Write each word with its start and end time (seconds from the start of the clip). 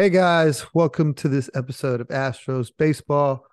Hey 0.00 0.08
guys, 0.08 0.64
welcome 0.72 1.12
to 1.16 1.28
this 1.28 1.50
episode 1.54 2.00
of 2.00 2.08
Astros 2.08 2.70
Baseball. 2.74 3.44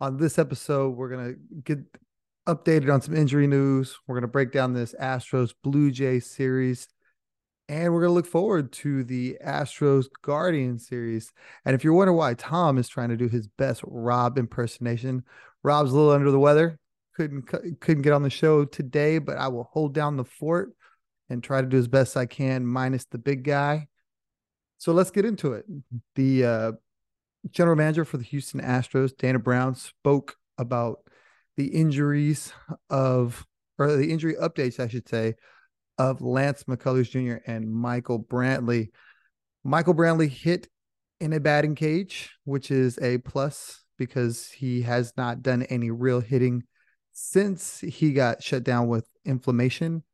On 0.00 0.16
this 0.16 0.38
episode, 0.38 0.90
we're 0.90 1.08
going 1.08 1.34
to 1.34 1.40
get 1.64 1.80
updated 2.46 2.94
on 2.94 3.02
some 3.02 3.16
injury 3.16 3.48
news. 3.48 3.98
We're 4.06 4.14
going 4.14 4.22
to 4.22 4.28
break 4.28 4.52
down 4.52 4.74
this 4.74 4.94
Astros 5.02 5.54
Blue 5.60 5.90
Jay 5.90 6.20
series 6.20 6.86
and 7.68 7.92
we're 7.92 8.02
going 8.02 8.10
to 8.10 8.14
look 8.14 8.28
forward 8.28 8.70
to 8.74 9.02
the 9.02 9.38
Astros 9.44 10.06
Guardian 10.22 10.78
series. 10.78 11.32
And 11.64 11.74
if 11.74 11.82
you're 11.82 11.94
wondering 11.94 12.16
why 12.16 12.34
Tom 12.34 12.78
is 12.78 12.88
trying 12.88 13.08
to 13.08 13.16
do 13.16 13.28
his 13.28 13.48
best 13.48 13.82
Rob 13.84 14.38
impersonation, 14.38 15.24
Rob's 15.64 15.90
a 15.90 15.96
little 15.96 16.12
under 16.12 16.30
the 16.30 16.38
weather. 16.38 16.78
Couldn't 17.16 17.42
couldn't 17.80 18.02
get 18.02 18.12
on 18.12 18.22
the 18.22 18.30
show 18.30 18.64
today, 18.64 19.18
but 19.18 19.36
I 19.36 19.48
will 19.48 19.68
hold 19.72 19.94
down 19.94 20.16
the 20.16 20.24
fort 20.24 20.76
and 21.28 21.42
try 21.42 21.60
to 21.60 21.66
do 21.66 21.76
as 21.76 21.88
best 21.88 22.16
I 22.16 22.26
can 22.26 22.64
minus 22.64 23.04
the 23.06 23.18
big 23.18 23.42
guy. 23.42 23.88
So 24.78 24.92
let's 24.92 25.10
get 25.10 25.24
into 25.24 25.52
it. 25.52 25.66
The 26.14 26.44
uh, 26.44 26.72
general 27.50 27.76
manager 27.76 28.04
for 28.04 28.16
the 28.16 28.24
Houston 28.24 28.60
Astros, 28.60 29.16
Dana 29.16 29.38
Brown, 29.38 29.74
spoke 29.74 30.36
about 30.56 31.00
the 31.56 31.66
injuries 31.66 32.52
of 32.88 33.44
or 33.78 33.96
the 33.96 34.10
injury 34.10 34.34
updates, 34.34 34.80
I 34.80 34.88
should 34.88 35.08
say, 35.08 35.34
of 35.98 36.20
Lance 36.20 36.64
McCullers 36.64 37.10
Jr. 37.10 37.42
and 37.50 37.70
Michael 37.70 38.22
Brantley. 38.22 38.90
Michael 39.64 39.94
Brantley 39.94 40.28
hit 40.28 40.68
in 41.20 41.32
a 41.32 41.40
batting 41.40 41.74
cage, 41.74 42.30
which 42.44 42.70
is 42.70 42.98
a 43.00 43.18
plus 43.18 43.84
because 43.98 44.48
he 44.48 44.82
has 44.82 45.12
not 45.16 45.42
done 45.42 45.64
any 45.64 45.90
real 45.90 46.20
hitting 46.20 46.62
since 47.12 47.80
he 47.80 48.12
got 48.12 48.42
shut 48.42 48.62
down 48.62 48.86
with 48.86 49.08
inflammation. 49.24 50.04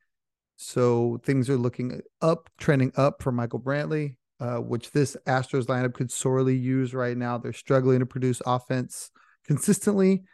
So 0.57 1.21
things 1.25 1.51
are 1.51 1.57
looking 1.57 2.01
up, 2.23 2.49
trending 2.59 2.93
up 2.97 3.23
for 3.23 3.33
Michael 3.33 3.61
Brantley, 3.61 4.17
uh, 4.41 4.59
which 4.59 4.91
this 4.91 5.17
Astros 5.27 5.67
lineup 5.67 5.95
could 5.95 6.11
sorely 6.11 6.57
use 6.57 6.95
right 6.95 7.17
now. 7.17 7.39
They're 7.39 7.53
struggling 7.53 8.01
to 8.01 8.07
produce 8.07 8.43
offense 8.47 9.11
consistently, 9.47 10.25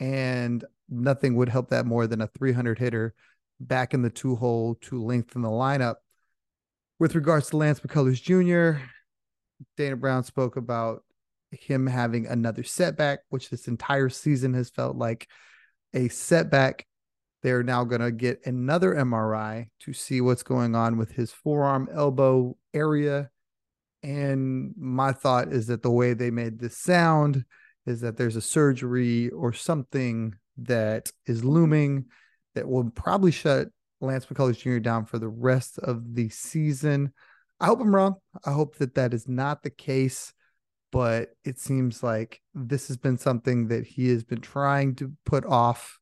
and 0.00 0.64
nothing 0.88 1.36
would 1.36 1.48
help 1.48 1.70
that 1.70 1.86
more 1.86 2.06
than 2.06 2.20
a 2.20 2.26
300 2.26 2.78
hitter 2.78 3.14
back 3.60 3.94
in 3.94 4.02
the 4.02 4.10
two 4.10 4.36
hole 4.36 4.76
to 4.82 5.02
lengthen 5.02 5.42
the 5.42 5.48
lineup. 5.48 5.96
With 6.98 7.14
regards 7.14 7.50
to 7.50 7.56
Lance 7.56 7.80
McCullers 7.80 8.22
Jr., 8.22 8.82
Dana 9.76 9.96
Brown 9.96 10.24
spoke 10.24 10.56
about 10.56 11.02
him 11.50 11.86
having 11.86 12.26
another 12.26 12.62
setback, 12.62 13.20
which 13.28 13.50
this 13.50 13.68
entire 13.68 14.08
season 14.08 14.54
has 14.54 14.70
felt 14.70 14.96
like 14.96 15.28
a 15.94 16.08
setback. 16.08 16.86
They're 17.42 17.62
now 17.62 17.84
going 17.84 18.00
to 18.00 18.10
get 18.10 18.40
another 18.44 18.94
MRI 18.94 19.68
to 19.80 19.92
see 19.92 20.20
what's 20.20 20.42
going 20.42 20.74
on 20.74 20.96
with 20.96 21.12
his 21.12 21.32
forearm 21.32 21.88
elbow 21.92 22.56
area. 22.74 23.30
And 24.02 24.74
my 24.76 25.12
thought 25.12 25.52
is 25.52 25.66
that 25.68 25.82
the 25.82 25.90
way 25.90 26.14
they 26.14 26.30
made 26.30 26.58
this 26.58 26.78
sound 26.78 27.44
is 27.86 28.00
that 28.00 28.16
there's 28.16 28.36
a 28.36 28.40
surgery 28.40 29.30
or 29.30 29.52
something 29.52 30.34
that 30.58 31.10
is 31.26 31.44
looming 31.44 32.06
that 32.54 32.68
will 32.68 32.90
probably 32.90 33.30
shut 33.30 33.68
Lance 34.00 34.26
McCullers 34.26 34.58
Jr. 34.58 34.78
down 34.78 35.04
for 35.04 35.18
the 35.18 35.28
rest 35.28 35.78
of 35.78 36.14
the 36.14 36.28
season. 36.28 37.12
I 37.60 37.66
hope 37.66 37.80
I'm 37.80 37.94
wrong. 37.94 38.16
I 38.44 38.52
hope 38.52 38.76
that 38.76 38.94
that 38.96 39.14
is 39.14 39.28
not 39.28 39.62
the 39.62 39.70
case, 39.70 40.32
but 40.92 41.30
it 41.44 41.58
seems 41.58 42.02
like 42.02 42.40
this 42.54 42.88
has 42.88 42.96
been 42.96 43.18
something 43.18 43.68
that 43.68 43.86
he 43.86 44.08
has 44.10 44.24
been 44.24 44.40
trying 44.40 44.94
to 44.96 45.12
put 45.24 45.44
off 45.46 45.98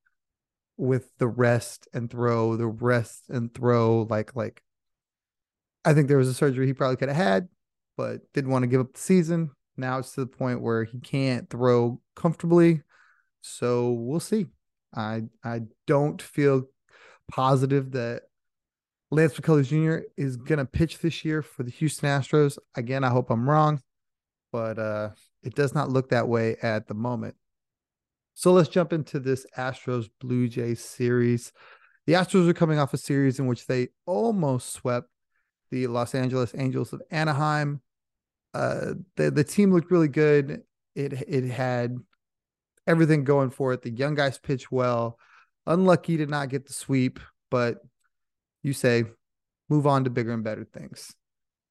with 0.77 1.11
the 1.19 1.29
rest 1.29 1.89
and 1.93 2.11
throw, 2.11 2.57
the 2.57 2.67
rest 2.67 3.25
and 3.29 3.55
throw. 3.55 4.07
Like, 4.11 4.35
like 4.35 4.63
I 5.85 5.95
think 5.95 6.09
there 6.09 6.19
was 6.19 6.29
a 6.29 6.35
surgery 6.35 6.67
he 6.67 6.73
probably 6.73 6.97
could 6.97 7.09
have 7.09 7.17
had, 7.17 7.49
but 7.97 8.21
didn't 8.33 8.51
want 8.51 8.63
to 8.63 8.69
give 8.69 8.81
up 8.81 8.93
the 8.93 9.01
season. 9.01 9.51
Now 9.77 9.99
it's 9.99 10.13
to 10.13 10.21
the 10.21 10.27
point 10.27 10.61
where 10.61 10.85
he 10.85 10.99
can't 11.01 11.49
throw 11.51 12.01
comfortably. 12.15 12.83
So 13.41 13.93
we'll 13.93 14.21
see. 14.21 14.47
I 14.95 15.25
I 15.43 15.63
don't 15.87 16.21
feel 16.23 16.69
positive 17.31 17.93
that 17.93 18.23
Lance 19.11 19.35
McCullers 19.35 19.69
Jr. 19.69 20.07
is 20.17 20.37
gonna 20.37 20.65
pitch 20.65 20.99
this 20.99 21.25
year 21.25 21.43
for 21.43 21.63
the 21.63 21.71
Houston 21.71 22.09
Astros. 22.09 22.59
Again, 22.75 23.05
I 23.05 23.11
hope 23.11 23.31
I'm 23.31 23.49
wrong, 23.49 23.81
but 24.53 24.79
uh, 24.79 25.11
it 25.43 25.55
does 25.55 25.75
not 25.75 25.91
look 25.91 26.11
that 26.11 26.29
way 26.29 26.57
at 26.63 26.87
the 26.87 26.95
moment. 26.95 27.37
So 28.35 28.53
let's 28.53 28.69
jump 28.69 28.93
into 28.93 29.21
this 29.21 29.47
Astros 29.57 30.09
Blue 30.21 30.49
Jays 30.49 30.85
series. 30.85 31.53
The 32.07 32.15
Astros 32.15 32.49
are 32.49 32.55
coming 32.55 32.79
off 32.79 32.93
a 32.93 32.99
series 32.99 33.39
in 33.39 33.47
which 33.47 33.67
they 33.67 33.89
almost 34.07 34.73
swept 34.73 35.09
the 35.71 35.87
Los 35.87 36.15
Angeles 36.15 36.53
Angels 36.57 36.93
of 36.93 37.01
Anaheim. 37.11 37.81
Uh, 38.55 38.95
the 39.17 39.31
the 39.31 39.45
team 39.45 39.73
looked 39.73 39.91
really 39.91 40.09
good. 40.09 40.63
It 40.95 41.13
it 41.13 41.45
had 41.51 41.99
everything 42.87 43.25
going 43.25 43.51
for 43.51 43.73
it. 43.73 43.83
The 43.83 43.91
young 43.91 44.15
guys 44.15 44.39
pitched 44.39 44.71
well. 44.71 45.19
Unlucky 45.67 46.19
to 46.19 46.27
not 46.27 46.51
get 46.51 46.67
the 46.67 46.73
sweep, 46.73 47.19
but 47.51 47.79
you 48.63 48.73
say 48.73 49.05
move 49.69 49.87
on 49.87 50.05
to 50.05 50.11
bigger 50.11 50.33
and 50.33 50.45
better 50.45 50.65
things. 50.65 51.15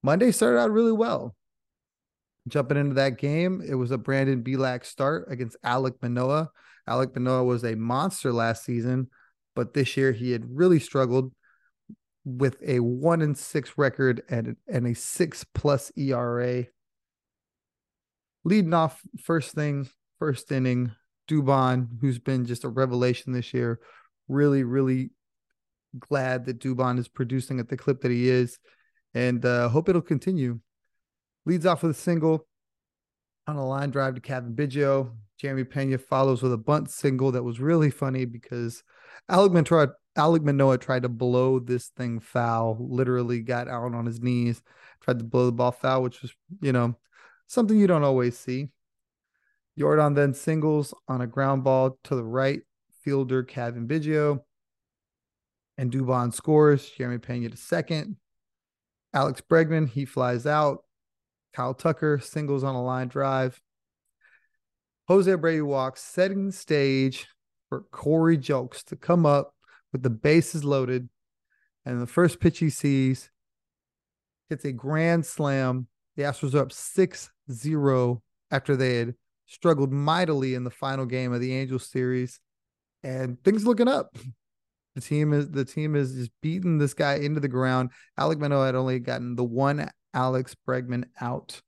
Monday 0.02 0.32
started 0.32 0.58
out 0.58 0.70
really 0.70 0.92
well. 0.92 1.34
Jumping 2.46 2.76
into 2.76 2.94
that 2.94 3.16
game, 3.16 3.62
it 3.66 3.74
was 3.74 3.90
a 3.90 3.96
Brandon 3.96 4.42
Bielak 4.42 4.84
start 4.84 5.26
against 5.30 5.56
Alek 5.64 5.94
Manoah. 6.02 6.50
Alek 6.86 7.14
Manoah 7.14 7.44
was 7.44 7.64
a 7.64 7.74
monster 7.74 8.32
last 8.32 8.64
season, 8.64 9.08
but 9.54 9.72
this 9.72 9.96
year 9.96 10.12
he 10.12 10.32
had 10.32 10.44
really 10.54 10.78
struggled 10.78 11.32
with 12.26 12.56
a 12.62 12.80
one 12.80 13.22
and 13.22 13.36
six 13.36 13.78
record 13.78 14.22
and, 14.28 14.56
and 14.68 14.86
a 14.86 14.94
six 14.94 15.44
plus 15.54 15.90
ERA. 15.96 16.66
Leading 18.44 18.74
off 18.74 19.00
first 19.22 19.54
thing, 19.54 19.88
first 20.18 20.52
inning, 20.52 20.92
Dubon, 21.28 21.88
who's 22.00 22.18
been 22.18 22.44
just 22.44 22.64
a 22.64 22.68
revelation 22.68 23.32
this 23.32 23.54
year. 23.54 23.80
Really, 24.28 24.62
really 24.64 25.10
glad 25.98 26.44
that 26.46 26.58
Dubon 26.58 26.98
is 26.98 27.08
producing 27.08 27.60
at 27.60 27.68
the 27.68 27.76
clip 27.76 28.02
that 28.02 28.10
he 28.10 28.28
is, 28.28 28.58
and 29.14 29.44
uh, 29.44 29.68
hope 29.68 29.88
it'll 29.88 30.02
continue. 30.02 30.60
Leads 31.46 31.66
off 31.66 31.82
with 31.82 31.92
a 31.92 31.94
single 31.94 32.46
on 33.46 33.56
a 33.56 33.66
line 33.66 33.90
drive 33.90 34.14
to 34.14 34.20
Cavan 34.20 34.54
Biggio. 34.54 35.12
Jeremy 35.38 35.64
Pena 35.64 35.98
follows 35.98 36.42
with 36.42 36.52
a 36.52 36.58
bunt 36.58 36.90
single 36.90 37.32
that 37.32 37.42
was 37.42 37.60
really 37.60 37.90
funny 37.90 38.24
because 38.24 38.82
Alek 39.30 39.52
Manoah, 39.52 39.92
Alek 40.16 40.42
Manoah 40.42 40.78
tried 40.78 41.02
to 41.02 41.08
blow 41.08 41.58
this 41.58 41.88
thing 41.88 42.20
foul, 42.20 42.76
literally 42.80 43.40
got 43.40 43.68
out 43.68 43.94
on 43.94 44.06
his 44.06 44.20
knees, 44.20 44.62
tried 45.02 45.18
to 45.18 45.24
blow 45.24 45.46
the 45.46 45.52
ball 45.52 45.72
foul, 45.72 46.02
which 46.02 46.22
was, 46.22 46.32
you 46.60 46.72
know, 46.72 46.96
something 47.46 47.78
you 47.78 47.86
don't 47.86 48.04
always 48.04 48.38
see. 48.38 48.68
Yordan 49.78 50.14
then 50.14 50.34
singles 50.34 50.94
on 51.08 51.20
a 51.20 51.26
ground 51.26 51.64
ball 51.64 51.98
to 52.04 52.14
the 52.14 52.24
right 52.24 52.62
fielder, 53.02 53.42
Cavan 53.42 53.88
Biggio. 53.88 54.40
And 55.76 55.90
Dubon 55.90 56.32
scores. 56.32 56.88
Jeremy 56.90 57.18
Pena 57.18 57.48
to 57.48 57.56
second. 57.56 58.16
Alex 59.12 59.40
Bregman, 59.40 59.88
he 59.88 60.04
flies 60.04 60.46
out. 60.46 60.84
Kyle 61.52 61.74
Tucker 61.74 62.20
singles 62.20 62.64
on 62.64 62.74
a 62.74 62.82
line 62.82 63.08
drive. 63.08 63.60
Jose 65.08 65.30
Abreu 65.30 65.64
walks, 65.64 66.02
setting 66.02 66.46
the 66.46 66.52
stage 66.52 67.28
for 67.68 67.82
Corey 67.90 68.38
Julks 68.38 68.82
to 68.84 68.96
come 68.96 69.26
up 69.26 69.54
with 69.92 70.02
the 70.02 70.10
bases 70.10 70.64
loaded. 70.64 71.08
And 71.84 72.00
the 72.00 72.06
first 72.06 72.40
pitch 72.40 72.58
he 72.58 72.70
sees 72.70 73.30
hits 74.48 74.64
a 74.64 74.72
grand 74.72 75.26
slam. 75.26 75.88
The 76.16 76.22
Astros 76.24 76.54
are 76.54 76.60
up 76.60 76.72
6 76.72 77.30
0 77.50 78.22
after 78.50 78.76
they 78.76 78.96
had 78.98 79.14
struggled 79.46 79.92
mightily 79.92 80.54
in 80.54 80.64
the 80.64 80.70
final 80.70 81.06
game 81.06 81.32
of 81.32 81.40
the 81.40 81.54
Angels 81.54 81.86
series, 81.86 82.40
and 83.02 83.42
things 83.42 83.66
looking 83.66 83.88
up. 83.88 84.16
The 84.94 85.00
team 85.00 85.32
is 85.32 85.50
the 85.50 85.64
team 85.64 85.96
is 85.96 86.14
just 86.14 86.30
beating 86.40 86.78
this 86.78 86.94
guy 86.94 87.14
into 87.14 87.40
the 87.40 87.48
ground. 87.48 87.90
Alek 88.18 88.38
Manoah 88.38 88.66
had 88.66 88.74
only 88.76 89.00
gotten 89.00 89.34
the 89.34 89.44
one 89.44 89.90
Alex 90.12 90.54
Bregman 90.66 91.04
out. 91.20 91.60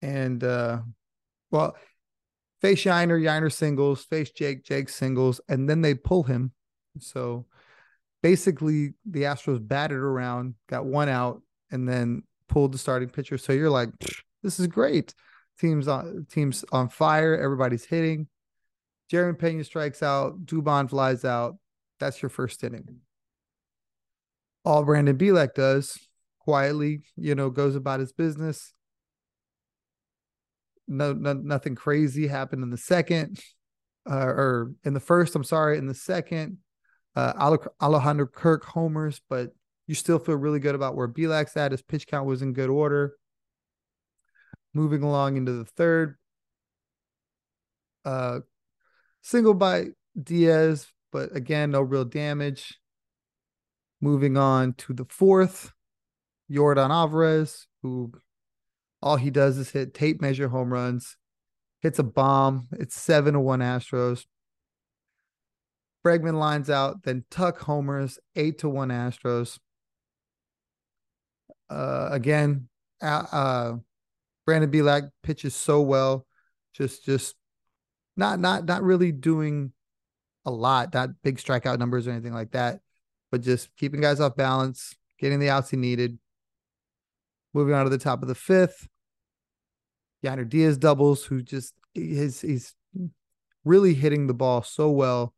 And 0.00 0.44
uh 0.44 0.82
well, 1.50 1.76
face 2.60 2.84
Yainer, 2.84 3.20
Yainer 3.20 3.52
singles, 3.52 4.04
face 4.04 4.30
Jake, 4.30 4.64
Jake 4.64 4.88
singles, 4.88 5.40
and 5.48 5.68
then 5.68 5.82
they 5.82 5.94
pull 5.94 6.22
him. 6.22 6.52
So 7.00 7.46
basically 8.22 8.94
the 9.04 9.22
Astros 9.22 9.66
batted 9.66 9.98
around, 9.98 10.54
got 10.68 10.86
one 10.86 11.08
out, 11.08 11.42
and 11.70 11.88
then 11.88 12.22
pulled 12.54 12.70
the 12.70 12.78
starting 12.78 13.08
pitcher. 13.08 13.36
So 13.36 13.52
you're 13.52 13.68
like, 13.68 13.90
this 14.44 14.60
is 14.60 14.68
great. 14.68 15.12
Teams 15.58 15.88
on 15.88 16.24
teams 16.30 16.64
on 16.70 16.88
fire. 16.88 17.36
Everybody's 17.36 17.84
hitting. 17.84 18.28
Jeremy 19.10 19.36
Pena 19.36 19.64
strikes 19.64 20.04
out. 20.04 20.46
Dubon 20.46 20.88
flies 20.88 21.24
out. 21.24 21.56
That's 21.98 22.22
your 22.22 22.28
first 22.28 22.62
inning. 22.62 23.00
All 24.64 24.84
Brandon 24.84 25.18
Bielak 25.18 25.54
does 25.54 25.98
quietly, 26.38 27.02
you 27.16 27.34
know, 27.34 27.50
goes 27.50 27.74
about 27.74 27.98
his 27.98 28.12
business. 28.12 28.72
No, 30.86 31.12
no 31.12 31.32
nothing 31.32 31.74
crazy 31.74 32.28
happened 32.28 32.62
in 32.62 32.70
the 32.70 32.78
second, 32.78 33.40
uh, 34.08 34.26
or 34.26 34.72
in 34.84 34.94
the 34.94 35.00
first. 35.00 35.34
I'm 35.34 35.42
sorry, 35.42 35.76
in 35.76 35.88
the 35.88 35.94
second, 35.94 36.58
uh, 37.16 37.32
Alejandro 37.82 38.26
Kirk 38.26 38.64
homers, 38.64 39.20
but 39.28 39.50
you 39.86 39.94
still 39.94 40.18
feel 40.18 40.36
really 40.36 40.60
good 40.60 40.74
about 40.74 40.96
where 40.96 41.08
Bielak's 41.08 41.56
at. 41.56 41.72
His 41.72 41.82
pitch 41.82 42.06
count 42.06 42.26
was 42.26 42.42
in 42.42 42.52
good 42.52 42.70
order. 42.70 43.14
Moving 44.72 45.02
along 45.02 45.36
into 45.36 45.52
the 45.52 45.64
third, 45.64 46.16
uh, 48.04 48.40
single 49.22 49.54
by 49.54 49.86
Diaz, 50.20 50.88
but 51.12 51.34
again, 51.36 51.70
no 51.70 51.80
real 51.80 52.04
damage. 52.04 52.80
Moving 54.00 54.36
on 54.36 54.74
to 54.74 54.92
the 54.92 55.04
fourth, 55.04 55.72
Yordan 56.50 56.90
Alvarez, 56.90 57.68
who 57.82 58.12
all 59.00 59.16
he 59.16 59.30
does 59.30 59.58
is 59.58 59.70
hit 59.70 59.94
tape 59.94 60.20
measure 60.20 60.48
home 60.48 60.72
runs, 60.72 61.16
hits 61.80 61.98
a 61.98 62.02
bomb. 62.02 62.68
It's 62.72 63.00
seven 63.00 63.34
to 63.34 63.40
one 63.40 63.60
Astros. 63.60 64.24
Bregman 66.04 66.34
lines 66.38 66.68
out, 66.68 67.04
then 67.04 67.24
Tuck 67.30 67.60
homers, 67.60 68.18
eight 68.34 68.58
to 68.58 68.68
one 68.68 68.88
Astros. 68.88 69.58
Uh, 71.70 72.08
again, 72.10 72.68
uh, 73.00 73.74
Brandon 74.46 74.70
Bielak 74.70 75.10
pitches 75.22 75.54
so 75.54 75.80
well, 75.80 76.26
just 76.74 77.04
just 77.04 77.34
not 78.16 78.38
not 78.38 78.64
not 78.64 78.82
really 78.82 79.12
doing 79.12 79.72
a 80.44 80.50
lot, 80.50 80.92
not 80.92 81.10
big 81.22 81.38
strikeout 81.38 81.78
numbers 81.78 82.06
or 82.06 82.10
anything 82.10 82.34
like 82.34 82.52
that, 82.52 82.80
but 83.30 83.40
just 83.40 83.74
keeping 83.76 84.00
guys 84.00 84.20
off 84.20 84.36
balance, 84.36 84.94
getting 85.18 85.40
the 85.40 85.50
outs 85.50 85.70
he 85.70 85.76
needed. 85.76 86.18
Moving 87.52 87.74
on 87.74 87.84
to 87.84 87.90
the 87.90 87.98
top 87.98 88.20
of 88.22 88.28
the 88.28 88.34
fifth, 88.34 88.88
Yainer 90.24 90.48
Diaz 90.48 90.76
doubles, 90.76 91.24
who 91.24 91.42
just 91.42 91.74
he's 91.94 92.40
he's 92.40 92.74
really 93.64 93.94
hitting 93.94 94.26
the 94.26 94.34
ball 94.34 94.62
so 94.62 94.90
well. 94.90 95.34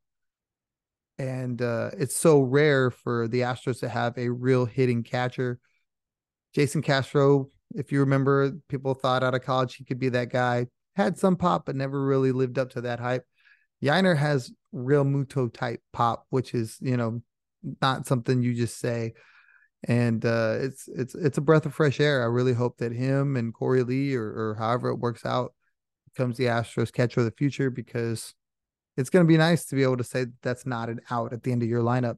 And 1.18 1.62
uh, 1.62 1.90
it's 1.96 2.16
so 2.16 2.40
rare 2.40 2.90
for 2.90 3.28
the 3.28 3.40
Astros 3.40 3.80
to 3.80 3.88
have 3.88 4.18
a 4.18 4.28
real 4.28 4.66
hitting 4.66 5.02
catcher. 5.02 5.58
Jason 6.56 6.82
Castro, 6.82 7.50
if 7.74 7.92
you 7.92 8.00
remember, 8.00 8.52
people 8.68 8.94
thought 8.94 9.22
out 9.22 9.34
of 9.34 9.42
college 9.42 9.76
he 9.76 9.84
could 9.84 9.98
be 9.98 10.08
that 10.08 10.30
guy. 10.30 10.66
Had 10.96 11.18
some 11.18 11.36
pop, 11.36 11.66
but 11.66 11.76
never 11.76 12.02
really 12.02 12.32
lived 12.32 12.58
up 12.58 12.70
to 12.70 12.80
that 12.80 12.98
hype. 12.98 13.24
Yainer 13.84 14.16
has 14.16 14.50
Realmuto 14.74 15.52
type 15.52 15.82
pop, 15.92 16.24
which 16.30 16.54
is, 16.54 16.78
you 16.80 16.96
know, 16.96 17.20
not 17.82 18.06
something 18.06 18.42
you 18.42 18.54
just 18.54 18.78
say 18.78 19.12
and 19.84 20.24
uh, 20.24 20.56
it's 20.58 20.88
it's 20.88 21.14
it's 21.14 21.38
a 21.38 21.42
breath 21.42 21.66
of 21.66 21.74
fresh 21.74 22.00
air. 22.00 22.22
I 22.22 22.26
really 22.26 22.54
hope 22.54 22.78
that 22.78 22.92
him 22.92 23.36
and 23.36 23.54
Korey 23.54 23.86
Lee 23.86 24.14
or, 24.14 24.24
or 24.24 24.56
however 24.58 24.88
it 24.88 24.98
works 24.98 25.24
out 25.24 25.52
becomes 26.12 26.36
the 26.36 26.44
Astros 26.44 26.92
catcher 26.92 27.20
of 27.20 27.26
the 27.26 27.32
future 27.32 27.70
because 27.70 28.34
it's 28.96 29.10
going 29.10 29.24
to 29.24 29.28
be 29.28 29.36
nice 29.36 29.66
to 29.66 29.76
be 29.76 29.82
able 29.82 29.98
to 29.98 30.04
say 30.04 30.24
that 30.24 30.42
that's 30.42 30.66
not 30.66 30.88
an 30.88 31.00
out 31.10 31.32
at 31.32 31.42
the 31.42 31.52
end 31.52 31.62
of 31.62 31.68
your 31.68 31.82
lineup. 31.82 32.16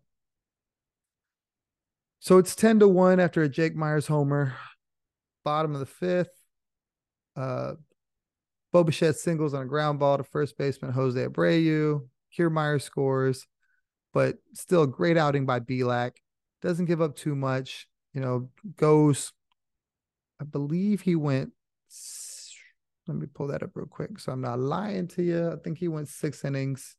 So 2.21 2.39
it's 2.39 2.55
ten 2.55 2.79
to 2.81 2.89
one 2.89 3.21
after 3.21 3.43
a 3.43 3.49
Jake 3.49 3.77
Meyers 3.77 4.07
homer, 4.07 4.55
bottom 5.45 5.75
of 5.75 5.81
the 5.81 5.87
fifth. 5.87 6.31
Uh, 7.37 7.75
Bo 8.73 8.85
Bichette 8.85 9.17
singles 9.17 9.55
on 9.55 9.63
a 9.63 9.67
ground 9.67 9.99
ball 9.99 10.19
to 10.19 10.25
first 10.25 10.59
baseman 10.59 10.93
Jose 10.93 11.19
Abreu. 11.19 12.03
Kiermaier 12.37 12.81
scores, 12.81 13.47
but 14.13 14.37
still 14.53 14.83
a 14.83 14.87
great 14.87 15.17
outing 15.17 15.47
by 15.47 15.61
Bielak 15.61 16.13
doesn't 16.61 16.85
give 16.85 17.01
up 17.01 17.17
too 17.17 17.35
much, 17.35 17.89
you 18.13 18.21
know, 18.21 18.51
goes, 18.77 19.33
I 20.39 20.45
believe 20.45 21.01
he 21.01 21.17
went, 21.17 21.53
let 23.07 23.17
me 23.17 23.27
pull 23.33 23.47
that 23.47 23.63
up 23.63 23.71
real 23.73 23.87
quick. 23.87 24.19
So 24.19 24.31
I'm 24.31 24.43
not 24.43 24.61
lying 24.61 25.09
to 25.09 25.23
you. 25.23 25.51
I 25.51 25.57
think 25.57 25.79
he 25.79 25.89
went 25.89 26.09
six 26.09 26.45
innings, 26.45 26.97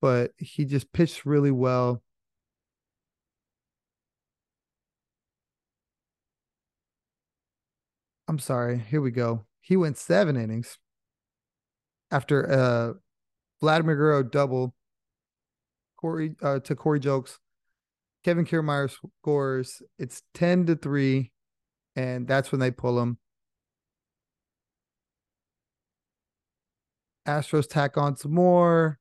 but 0.00 0.32
he 0.36 0.64
just 0.64 0.92
pitched 0.92 1.24
really 1.24 1.52
well. 1.52 2.02
I'm 8.30 8.38
sorry. 8.38 8.78
Here 8.78 9.00
we 9.00 9.10
go. 9.10 9.44
He 9.60 9.76
went 9.76 9.98
seven 9.98 10.36
innings 10.36 10.78
after 12.12 12.48
uh 12.48 12.92
Vladimir 13.60 13.96
Guerrero 13.96 14.22
double 14.22 14.72
Corey 15.96 16.36
uh, 16.40 16.60
to 16.60 16.76
Corey 16.76 17.00
Julks. 17.00 17.38
Kevin 18.24 18.44
Kiermaier 18.44 18.88
scores. 18.88 19.82
It's 19.98 20.22
10 20.34 20.66
to 20.66 20.76
3, 20.76 21.32
and 21.96 22.28
that's 22.28 22.52
when 22.52 22.60
they 22.60 22.70
pull 22.70 23.00
him. 23.00 23.18
Astros 27.26 27.68
tack 27.68 27.96
on 27.96 28.16
some 28.16 28.34
more. 28.34 29.00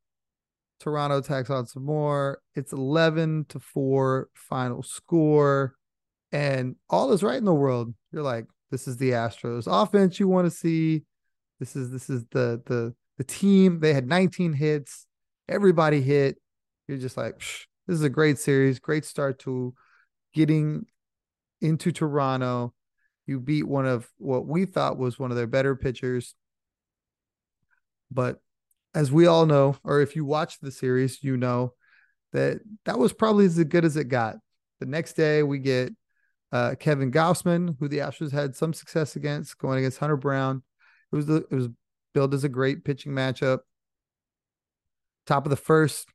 Toronto 0.80 1.22
tacks 1.22 1.52
on 1.52 1.68
some 1.68 1.86
more. 1.86 2.42
It's 2.56 2.74
11 2.74 3.46
to 3.50 3.60
4 3.60 4.30
final 4.34 4.82
score. 4.82 5.76
And 6.32 6.78
all 6.90 7.14
is 7.14 7.22
right 7.22 7.38
in 7.38 7.46
the 7.46 7.54
world. 7.54 7.94
You're 8.12 8.24
like, 8.24 8.46
this 8.72 8.88
is 8.88 8.98
the 8.98 9.12
Astros 9.12 9.68
offense 9.68 10.20
you 10.20 10.28
want 10.28 10.46
to 10.46 10.52
see. 10.52 11.04
This 11.60 11.76
is 11.76 11.92
this 11.92 12.10
is 12.10 12.26
the 12.32 12.62
the 12.66 12.94
the 13.18 13.24
team. 13.24 13.80
They 13.80 13.94
had 13.94 14.08
19 14.08 14.54
hits. 14.54 15.06
Everybody 15.48 16.02
hit. 16.02 16.38
You're 16.88 16.98
just 16.98 17.18
like, 17.18 17.40
this 17.40 17.96
is 17.96 18.04
a 18.04 18.10
great 18.10 18.40
series, 18.40 18.80
great 18.80 19.06
start 19.06 19.40
to 19.40 19.74
getting 20.34 20.86
into 21.62 21.92
Toronto. 21.92 22.74
You 23.28 23.40
beat 23.40 23.68
one 23.68 23.86
of 23.86 24.10
what 24.18 24.48
we 24.48 24.66
thought 24.66 24.98
was 24.98 25.20
one 25.20 25.32
of 25.32 25.38
their 25.38 25.48
better 25.48 25.76
pitchers. 25.76 26.34
But 28.10 28.40
as 28.96 29.12
we 29.12 29.28
all 29.28 29.46
know, 29.46 29.76
or 29.84 30.02
if 30.02 30.16
you 30.16 30.26
watch 30.26 30.60
the 30.60 30.72
series, 30.72 31.24
you 31.24 31.38
know 31.38 31.74
that 32.34 32.60
that 32.86 32.98
was 32.98 33.14
probably 33.14 33.46
as 33.46 33.64
good 33.66 33.86
as 33.86 33.98
it 33.98 34.06
got. 34.06 34.38
The 34.80 34.86
next 34.86 35.14
day, 35.14 35.44
we 35.44 35.60
get 35.60 35.94
uh, 36.52 36.76
Kevin 36.80 37.12
Gausman, 37.12 37.76
who 37.80 37.88
the 37.88 38.00
Astros 38.00 38.32
had 38.32 38.56
some 38.56 38.74
success 38.74 39.16
against, 39.16 39.58
going 39.58 39.80
against 39.80 40.00
Hunter 40.00 40.18
Brown. 40.18 40.64
It 41.12 41.16
was 41.16 41.26
the, 41.26 41.46
it 41.50 41.56
was 41.56 41.70
billed 42.14 42.34
as 42.34 42.44
a 42.44 42.50
great 42.50 42.84
pitching 42.84 43.12
matchup. 43.12 43.60
Top 45.26 45.46
of 45.46 45.50
the 45.50 45.56
first, 45.56 46.10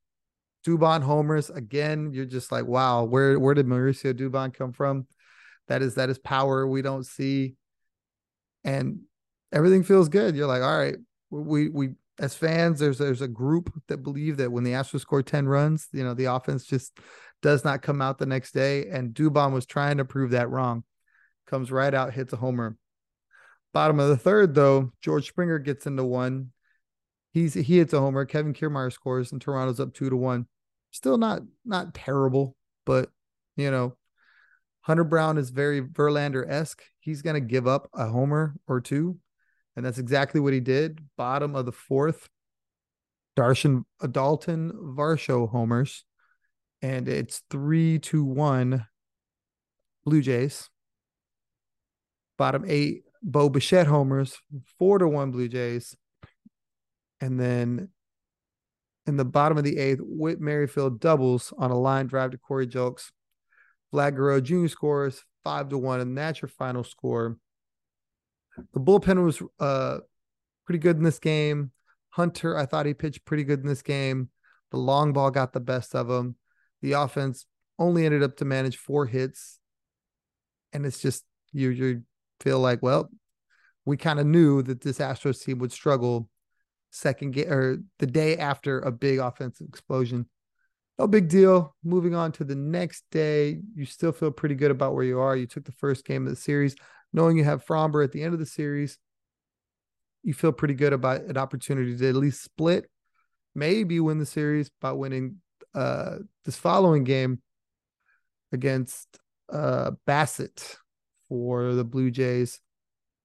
Dubon 0.67 1.03
homers 1.03 1.51
again. 1.51 2.13
You're 2.13 2.25
just 2.25 2.51
like, 2.51 2.67
wow, 2.67 3.05
where 3.05 3.39
where 3.39 3.55
did 3.55 3.67
Mauricio 3.67 4.13
Dubon 4.13 4.53
come 4.53 4.73
from? 4.73 5.07
That 5.69 5.83
is 5.83 5.95
that 5.97 6.11
is 6.11 6.19
power 6.19 6.67
we 6.67 6.83
don't 6.83 7.05
see, 7.07 7.57
and 8.65 9.01
everything 9.53 9.85
feels 9.85 10.09
good. 10.09 10.35
You're 10.35 10.47
like, 10.47 10.63
all 10.63 10.79
right, 10.79 10.97
we 11.31 11.69
we 11.69 11.91
as 12.19 12.35
fans, 12.35 12.81
there's 12.81 12.99
there's 12.99 13.23
a 13.23 13.29
group 13.29 13.73
that 13.89 14.03
believe 14.03 14.37
that 14.37 14.53
when 14.53 14.65
the 14.65 14.73
Astros 14.73 15.01
score 15.01 15.23
ten 15.23 15.47
runs, 15.47 15.89
you 15.93 16.05
know 16.05 16.15
the 16.15 16.27
offense 16.27 16.65
just 16.65 16.99
does 17.43 17.65
not 17.65 17.83
come 17.83 18.01
out 18.01 18.19
the 18.19 18.27
next 18.27 18.53
day, 18.53 18.87
and 18.89 19.15
Dubon 19.15 19.53
was 19.53 19.67
trying 19.67 19.99
to 19.99 20.05
prove 20.05 20.31
that 20.31 20.51
wrong. 20.51 20.85
Comes 21.47 21.71
right 21.71 21.93
out, 21.93 22.15
hits 22.15 22.33
a 22.33 22.37
homer. 22.37 22.77
Bottom 23.73 23.99
of 24.01 24.09
the 24.09 24.17
third, 24.17 24.55
though, 24.55 24.93
George 25.03 25.29
Springer 25.29 25.59
gets 25.59 25.87
into 25.87 26.05
one. 26.05 26.53
He's 27.33 27.55
he 27.55 27.79
hits 27.79 27.93
a 27.93 28.01
homer. 28.01 28.25
Kevin 28.25 28.55
Kiermaier 28.55 28.93
scores, 28.93 29.33
and 29.33 29.41
Toronto's 29.41 29.81
up 29.81 29.93
two 29.93 30.09
to 30.09 30.17
one 30.17 30.47
still 30.95 31.19
not 31.19 31.43
not 31.65 31.93
terrible, 31.93 32.57
but 32.87 33.11
you 33.57 33.71
know, 33.71 33.97
Hunter 34.83 35.05
Brown 35.05 35.39
is 35.39 35.51
very 35.51 35.83
Verlander 35.83 36.49
esque. 36.49 36.83
He's 37.01 37.23
going 37.23 37.35
to 37.35 37.41
give 37.41 37.67
up 37.67 37.91
a 37.93 38.07
homer 38.07 38.55
or 38.67 38.81
two, 38.81 39.19
and 39.77 39.85
that's 39.85 39.99
exactly 39.99 40.41
what 40.41 40.53
he 40.53 40.61
did. 40.61 41.01
Bottom 41.17 41.55
of 41.55 41.67
the 41.67 41.73
fourth, 41.73 42.29
Darshan 43.37 43.85
uh, 44.01 44.07
Dalton 44.07 44.73
Varsho 44.97 45.49
homers, 45.49 46.05
and 46.83 47.09
it's 47.09 47.43
three 47.51 47.99
to 48.01 48.25
one 48.25 48.87
Blue 50.05 50.23
Jays. 50.23 50.69
Bottom 52.37 52.65
eight, 52.67 53.05
Bo 53.23 53.49
Bichette 53.49 53.87
homers, 53.87 54.37
four 54.79 54.99
to 54.99 55.09
one 55.09 55.31
Blue 55.31 55.49
Jays. 55.49 55.97
And 57.21 57.41
then 57.41 57.89
in 59.07 59.17
the 59.17 59.25
bottom 59.25 59.57
of 59.57 59.65
the 59.65 59.79
eighth, 59.79 60.01
Whit 60.03 60.41
Merrifield 60.41 61.01
doubles 61.01 61.53
on 61.57 61.71
a 61.71 61.79
line 61.79 62.07
drive 62.07 62.33
to 62.33 62.39
Corey 62.39 62.67
Julks. 62.67 63.11
Vlad 63.93 64.17
Guerrero 64.17 64.41
Jr. 64.41 64.67
scores 64.67 65.25
five 65.45 65.69
to 65.69 65.79
one, 65.79 66.01
and 66.01 66.17
that's 66.17 66.43
your 66.43 66.49
final 66.49 66.83
score. 66.83 67.37
The 68.57 68.81
bullpen 68.81 69.25
was 69.25 69.43
uh, 69.59 69.99
pretty 70.67 70.79
good 70.79 70.97
in 70.97 71.03
this 71.03 71.19
game. 71.19 71.73
Hunter, 72.11 72.57
I 72.57 72.67
thought 72.67 72.87
he 72.87 72.95
pitched 72.95 73.25
pretty 73.25 73.45
good 73.45 73.61
in 73.61 73.67
this 73.67 73.83
game. 73.83 74.31
The 74.71 74.77
long 74.79 75.13
ball 75.13 75.31
got 75.31 75.53
the 75.53 75.61
best 75.61 75.95
of 75.95 76.09
him. 76.09 76.37
The 76.83 76.93
offense 76.93 77.47
only 77.79 78.07
ended 78.07 78.23
up 78.23 78.37
to 78.37 78.45
manage 78.45 78.77
four 78.77 79.07
hits. 79.07 79.59
and 80.73 80.85
it's 80.85 81.01
just 81.01 81.25
you 81.53 81.71
you 81.71 82.03
feel 82.41 82.59
like, 82.61 82.83
well, 82.83 83.09
we 83.85 83.97
kind 83.97 84.19
of 84.19 84.27
knew 84.27 84.63
that 84.63 84.81
this 84.81 84.99
Astros 84.99 85.43
team 85.43 85.59
would 85.61 85.73
struggle 85.73 86.29
second 86.91 87.33
game 87.33 87.51
or 87.51 87.79
the 87.99 88.07
day 88.07 88.37
after 88.37 88.81
a 88.81 88.93
big 88.93 89.19
offensive 89.19 89.67
explosion. 89.69 90.27
No 90.99 91.07
big 91.09 91.29
deal. 91.29 91.75
Moving 91.83 92.15
on 92.15 92.33
to 92.33 92.45
the 92.45 92.55
next 92.55 93.05
day, 93.11 93.61
you 93.75 93.85
still 93.85 94.13
feel 94.13 94.31
pretty 94.31 94.55
good 94.55 94.71
about 94.71 94.95
where 94.95 95.05
you 95.05 95.19
are. 95.21 95.37
You 95.37 95.47
took 95.47 95.65
the 95.65 95.73
first 95.73 96.05
game 96.05 96.25
of 96.25 96.31
the 96.31 96.37
series, 96.37 96.77
knowing 97.15 97.39
you 97.39 97.45
have 97.45 97.65
Framber 97.65 98.05
at 98.05 98.13
the 98.13 98.23
end 98.23 98.35
of 98.35 98.41
the 98.41 98.45
series. 98.45 98.99
You 100.25 100.35
feel 100.35 100.53
pretty 100.53 100.75
good 100.75 100.93
about 100.93 101.23
an 101.23 101.39
opportunity 101.39 101.97
to 101.97 102.09
at 102.09 102.17
least 102.17 102.43
split, 102.43 102.91
maybe 103.55 104.01
win 104.01 104.19
the 104.19 104.27
series 104.27 104.71
by 104.81 104.93
winning 104.93 105.37
uh, 105.75 106.17
this 106.45 106.57
following 106.57 107.05
game 107.05 107.41
against 108.53 109.21
uh, 109.53 109.93
Bassitt 110.07 110.77
for 111.29 111.73
the 111.75 111.85
Blue 111.85 112.11
Jays. 112.11 112.61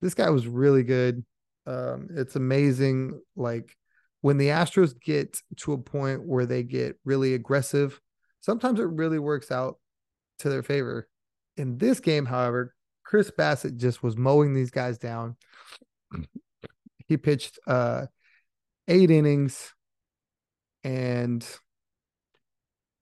This 0.02 0.14
guy 0.14 0.30
was 0.30 0.48
really 0.48 0.84
good. 0.84 1.26
Um, 1.66 2.10
it's 2.12 2.36
amazing. 2.36 3.20
Like 3.36 3.76
when 4.22 4.38
the 4.38 4.50
Astros 4.50 4.94
get 5.00 5.42
to 5.58 5.74
a 5.74 5.78
point 5.78 6.26
where 6.26 6.46
they 6.46 6.62
get 6.64 7.00
really 7.06 7.34
aggressive, 7.34 8.00
sometimes 8.42 8.80
it 8.80 8.90
really 8.90 9.20
works 9.20 9.52
out 9.52 9.80
to 10.40 10.50
their 10.50 10.64
favor. 10.64 11.08
In 11.58 11.78
this 11.78 12.00
game, 12.00 12.26
however, 12.26 12.74
Chris 13.10 13.32
Bassitt 13.32 13.78
just 13.78 14.04
was 14.04 14.16
mowing 14.16 14.54
these 14.54 14.70
guys 14.70 15.00
down. 15.00 15.36
He 17.08 17.18
pitched 17.18 17.58
uh, 17.66 18.06
eight 18.88 19.10
innings, 19.10 19.74
and 20.84 21.44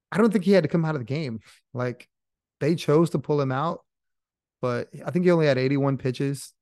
I 0.10 0.18
don't 0.18 0.32
think 0.32 0.46
he 0.46 0.54
had 0.54 0.64
to 0.64 0.70
come 0.70 0.86
out 0.86 0.96
of 0.96 1.02
the 1.02 1.06
game. 1.06 1.42
Like 1.74 2.08
they 2.62 2.76
chose 2.76 3.10
to 3.10 3.20
pull 3.20 3.42
him 3.42 3.52
out, 3.52 3.82
but 4.62 4.88
I 5.06 5.12
think 5.12 5.26
he 5.26 5.32
only 5.32 5.46
had 5.46 5.58
81 5.58 5.98
pitches. 5.98 6.54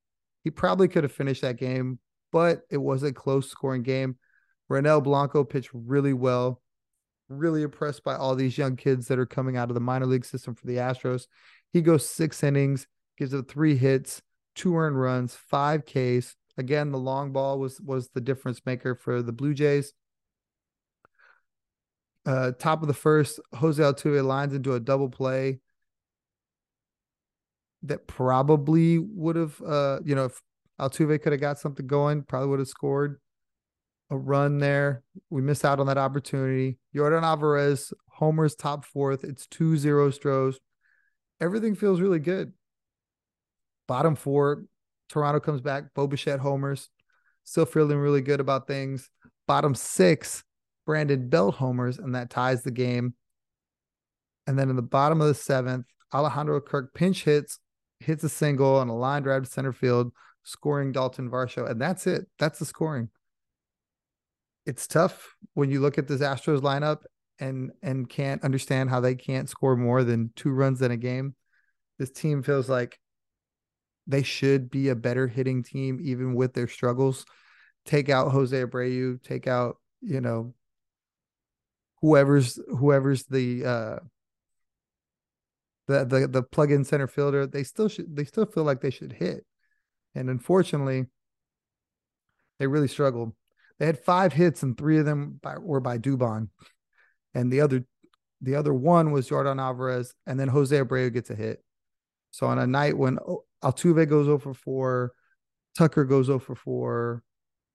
He 0.44 0.50
probably 0.50 0.88
could 0.88 1.04
have 1.04 1.12
finished 1.12 1.44
that 1.44 1.60
game, 1.60 2.00
but 2.32 2.62
it 2.72 2.78
was 2.78 3.04
a 3.04 3.14
close 3.14 3.48
scoring 3.48 3.84
game. 3.84 4.18
Ronel 4.72 5.04
Blanco 5.04 5.44
pitched 5.44 5.70
really 5.72 6.14
well. 6.14 6.64
Really 7.30 7.62
impressed 7.62 8.04
by 8.04 8.16
all 8.16 8.34
these 8.34 8.58
young 8.58 8.76
kids 8.76 9.08
that 9.10 9.20
are 9.20 9.28
coming 9.28 9.56
out 9.56 9.70
of 9.70 9.76
the 9.76 9.82
minor 9.82 10.08
league 10.08 10.26
system 10.26 10.56
for 10.56 10.66
the 10.66 10.78
Astros. 10.78 11.28
He 11.72 11.84
goes 11.84 12.10
six 12.10 12.42
innings, 12.42 12.88
gives 13.18 13.34
up 13.34 13.48
three 13.48 13.76
hits, 13.76 14.22
two 14.56 14.76
earned 14.76 15.00
runs, 15.00 15.36
five 15.36 15.86
Ks. 15.86 16.36
Again, 16.58 16.92
the 16.92 17.00
long 17.00 17.32
ball 17.32 17.60
was 17.60 17.82
was 17.82 18.10
the 18.10 18.22
difference 18.22 18.62
maker 18.66 18.96
for 18.96 19.22
the 19.22 19.34
Blue 19.34 19.54
Jays. 19.54 19.94
Uh, 22.26 22.52
top 22.58 22.82
of 22.82 22.88
the 22.88 22.94
first, 22.94 23.40
Jose 23.54 23.82
Altuve 23.82 24.26
lines 24.26 24.54
into 24.54 24.74
a 24.74 24.80
double 24.80 25.10
play 25.10 25.60
that 27.84 28.08
probably 28.08 28.98
would 28.98 29.36
have, 29.36 29.62
uh, 29.62 30.00
you 30.04 30.16
know, 30.16 30.26
if 30.26 30.42
Altuve 30.80 31.22
could 31.22 31.34
have 31.34 31.42
got 31.42 31.60
something 31.60 31.86
going, 31.86 32.24
probably 32.24 32.50
would 32.50 32.60
have 32.60 32.68
scored 32.68 33.20
a 34.10 34.18
run 34.18 34.60
there. 34.60 35.04
We 35.30 35.42
missed 35.42 35.66
out 35.66 35.80
on 35.80 35.88
that 35.88 35.98
opportunity. 35.98 36.80
Yordan 36.96 37.24
Alvarez, 37.24 37.94
Homer's 38.10 38.56
top 38.56 38.86
fourth. 38.86 39.24
It's 39.24 39.48
2 39.48 39.78
0 39.78 40.10
Stros. 40.12 40.60
Everything 41.40 41.76
feels 41.76 42.02
really 42.02 42.20
good. 42.20 42.54
Bottom 43.88 44.16
four, 44.16 44.66
Toronto 45.10 45.40
comes 45.40 45.62
back. 45.62 45.94
Bo 45.94 46.08
Bichette 46.08 46.40
homers. 46.40 46.90
Still 47.44 47.66
feeling 47.66 47.98
really 47.98 48.22
good 48.22 48.40
about 48.40 48.68
things. 48.68 49.10
Bottom 49.48 49.76
six, 49.76 50.44
Brandon 50.86 51.30
Belt 51.30 51.56
homers, 51.56 52.00
and 52.00 52.16
that 52.16 52.30
ties 52.30 52.64
the 52.64 52.72
game. 52.72 53.14
And 54.48 54.58
then 54.58 54.70
in 54.70 54.76
the 54.76 54.82
bottom 54.82 55.22
of 55.22 55.28
the 55.28 55.36
seventh, 55.36 55.86
Alejandro 56.14 56.60
Kirk 56.62 56.94
pinch 56.94 57.24
hits, 57.24 57.60
hits 58.00 58.24
a 58.24 58.30
single 58.30 58.78
on 58.78 58.90
a 58.90 58.96
line 58.96 59.24
drive 59.24 59.44
to 59.44 59.50
center 59.50 59.74
field, 59.74 60.12
scoring 60.44 60.92
Dalton 60.92 61.30
Varsho. 61.30 61.70
And 61.70 61.80
that's 61.80 62.08
it. 62.08 62.26
That's 62.40 62.60
the 62.60 62.66
scoring 62.66 63.10
it's 64.66 64.88
tough 64.88 65.36
when 65.54 65.70
you 65.70 65.80
look 65.80 65.98
at 65.98 66.08
this 66.08 66.22
Astros 66.22 66.62
lineup 66.62 67.04
and 67.40 67.72
and 67.82 68.10
can't 68.10 68.44
understand 68.44 68.90
how 68.90 69.00
they 69.00 69.16
can't 69.16 69.50
score 69.50 69.76
more 69.76 70.04
than 70.04 70.32
two 70.36 70.52
runs 70.52 70.82
in 70.82 70.92
a 70.92 70.98
game. 70.98 71.36
This 72.00 72.12
team 72.12 72.44
feels 72.44 72.70
like 72.70 73.00
they 74.08 74.24
should 74.24 74.70
be 74.70 74.90
a 74.90 74.96
better 74.96 75.28
hitting 75.28 75.64
team 75.64 76.00
even 76.02 76.36
with 76.36 76.54
their 76.54 76.68
struggles. 76.68 77.26
Take 77.86 78.10
out 78.10 78.32
Jose 78.32 78.56
Abreu, 78.56 79.22
take 79.22 79.48
out, 79.48 79.78
you 80.02 80.22
know, 80.22 80.54
whoever's 82.02 82.60
whoever's 82.68 83.24
the 83.26 83.66
uh 83.66 84.00
the 85.88 86.06
the 86.06 86.28
the 86.28 86.44
plug-in 86.44 86.84
center 86.84 87.08
fielder, 87.08 87.46
they 87.48 87.64
still 87.64 87.90
should 87.90 88.16
they 88.16 88.26
still 88.26 88.46
feel 88.46 88.64
like 88.64 88.82
they 88.82 88.90
should 88.90 89.14
hit. 89.14 89.46
And 90.14 90.30
unfortunately, 90.30 91.06
they 92.60 92.68
really 92.68 92.88
struggled. 92.88 93.34
They 93.80 93.86
had 93.86 94.00
five 94.00 94.34
hits 94.34 94.64
and 94.64 94.78
three 94.78 95.00
of 95.00 95.06
them 95.06 95.40
by, 95.42 95.58
were 95.58 95.82
by 95.82 95.98
Dubon, 95.98 96.50
and 97.34 97.52
the 97.52 97.62
other 97.62 97.86
the 98.42 98.56
other 98.56 98.74
one 98.74 99.12
was 99.12 99.30
Yordan 99.30 99.60
Alvarez, 99.60 100.14
and 100.26 100.40
then 100.40 100.48
Jose 100.48 100.76
Abreu 100.76 101.12
gets 101.12 101.30
a 101.30 101.36
hit. 101.36 101.64
So 102.32 102.48
on 102.48 102.60
a 102.60 102.68
night 102.68 102.98
when 102.98 103.18
Altuve 103.64 104.08
goes 104.08 104.28
over 104.28 104.54
four, 104.54 105.14
Tucker 105.78 106.06
goes 106.06 106.30
over 106.30 106.56
four, 106.56 107.24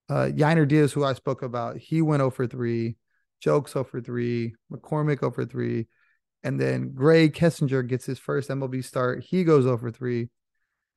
uh, 0.08 0.28
Yainer 0.32 0.66
Diaz, 0.66 0.92
who 0.92 1.04
I 1.04 1.12
spoke 1.14 1.42
about, 1.42 1.76
he 1.78 2.02
went 2.02 2.22
over 2.22 2.46
three, 2.46 2.96
Julks 3.44 3.76
over 3.76 4.00
three, 4.00 4.54
McCormick 4.72 5.22
over 5.22 5.44
three, 5.44 5.86
and 6.42 6.60
then 6.60 6.90
Grae 6.90 7.30
Kessinger 7.30 7.86
gets 7.86 8.06
his 8.06 8.18
first 8.18 8.48
MLB 8.48 8.84
start. 8.84 9.22
He 9.22 9.44
goes 9.44 9.66
over 9.66 9.90
three. 9.90 10.30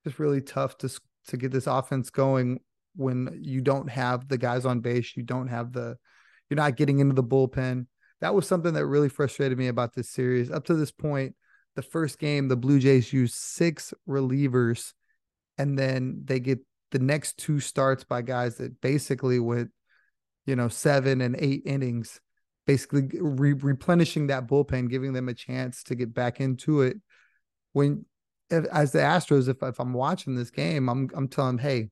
It's 0.05 0.19
really 0.19 0.41
tough 0.41 0.77
to 0.79 0.89
to 1.27 1.37
get 1.37 1.51
this 1.51 1.67
offense 1.67 2.09
going 2.09 2.59
when 2.95 3.39
you 3.41 3.61
don't 3.61 3.89
have 3.89 4.27
the 4.27 4.37
guys 4.37 4.65
on 4.65 4.79
base, 4.79 5.15
you 5.15 5.23
don't 5.23 5.47
have 5.47 5.73
the, 5.73 5.97
you're 6.49 6.57
not 6.57 6.75
getting 6.75 6.99
into 6.99 7.13
the 7.13 7.23
bullpen. 7.23 7.87
That 8.21 8.35
was 8.35 8.47
something 8.47 8.73
that 8.73 8.85
really 8.85 9.09
frustrated 9.09 9.57
me 9.57 9.67
about 9.67 9.93
this 9.93 10.09
series. 10.09 10.51
Up 10.51 10.65
to 10.65 10.75
this 10.75 10.91
point, 10.91 11.35
the 11.75 11.81
first 11.81 12.19
game, 12.19 12.47
the 12.47 12.55
Blue 12.55 12.79
Jays 12.79 13.11
used 13.11 13.35
six 13.35 13.93
relievers, 14.07 14.93
and 15.57 15.77
then 15.77 16.21
they 16.25 16.39
get 16.39 16.59
the 16.91 16.99
next 16.99 17.37
two 17.37 17.59
starts 17.59 18.03
by 18.03 18.21
guys 18.21 18.57
that 18.57 18.79
basically 18.81 19.39
went, 19.39 19.71
you 20.45 20.55
know, 20.55 20.67
seven 20.67 21.21
and 21.21 21.35
eight 21.39 21.63
innings, 21.65 22.21
basically 22.67 23.09
re- 23.19 23.53
replenishing 23.53 24.27
that 24.27 24.47
bullpen, 24.47 24.89
giving 24.89 25.13
them 25.13 25.29
a 25.29 25.33
chance 25.33 25.83
to 25.83 25.95
get 25.95 26.13
back 26.13 26.39
into 26.39 26.81
it. 26.81 26.97
When, 27.71 28.05
as 28.51 28.91
the 28.91 28.99
Astros, 28.99 29.49
if, 29.49 29.63
if 29.63 29.79
I'm 29.79 29.93
watching 29.93 30.35
this 30.35 30.51
game, 30.51 30.87
I'm 30.89 31.09
I'm 31.15 31.27
telling, 31.27 31.57
them, 31.57 31.65
hey, 31.65 31.89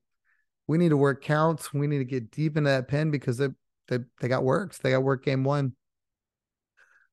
we 0.68 0.78
need 0.78 0.90
to 0.90 0.98
work 0.98 1.24
counts. 1.24 1.74
We 1.74 1.88
need 1.88 1.98
to 1.98 2.06
get 2.06 2.32
deep 2.32 2.56
into 2.56 2.70
that 2.70 2.88
pen 2.88 3.10
because 3.10 3.38
they 3.38 3.50
they 3.88 4.00
they 4.20 4.28
got 4.28 4.44
works. 4.44 4.78
They 4.78 4.92
got 4.92 5.04
work 5.04 5.26
game 5.26 5.44
one. 5.44 5.76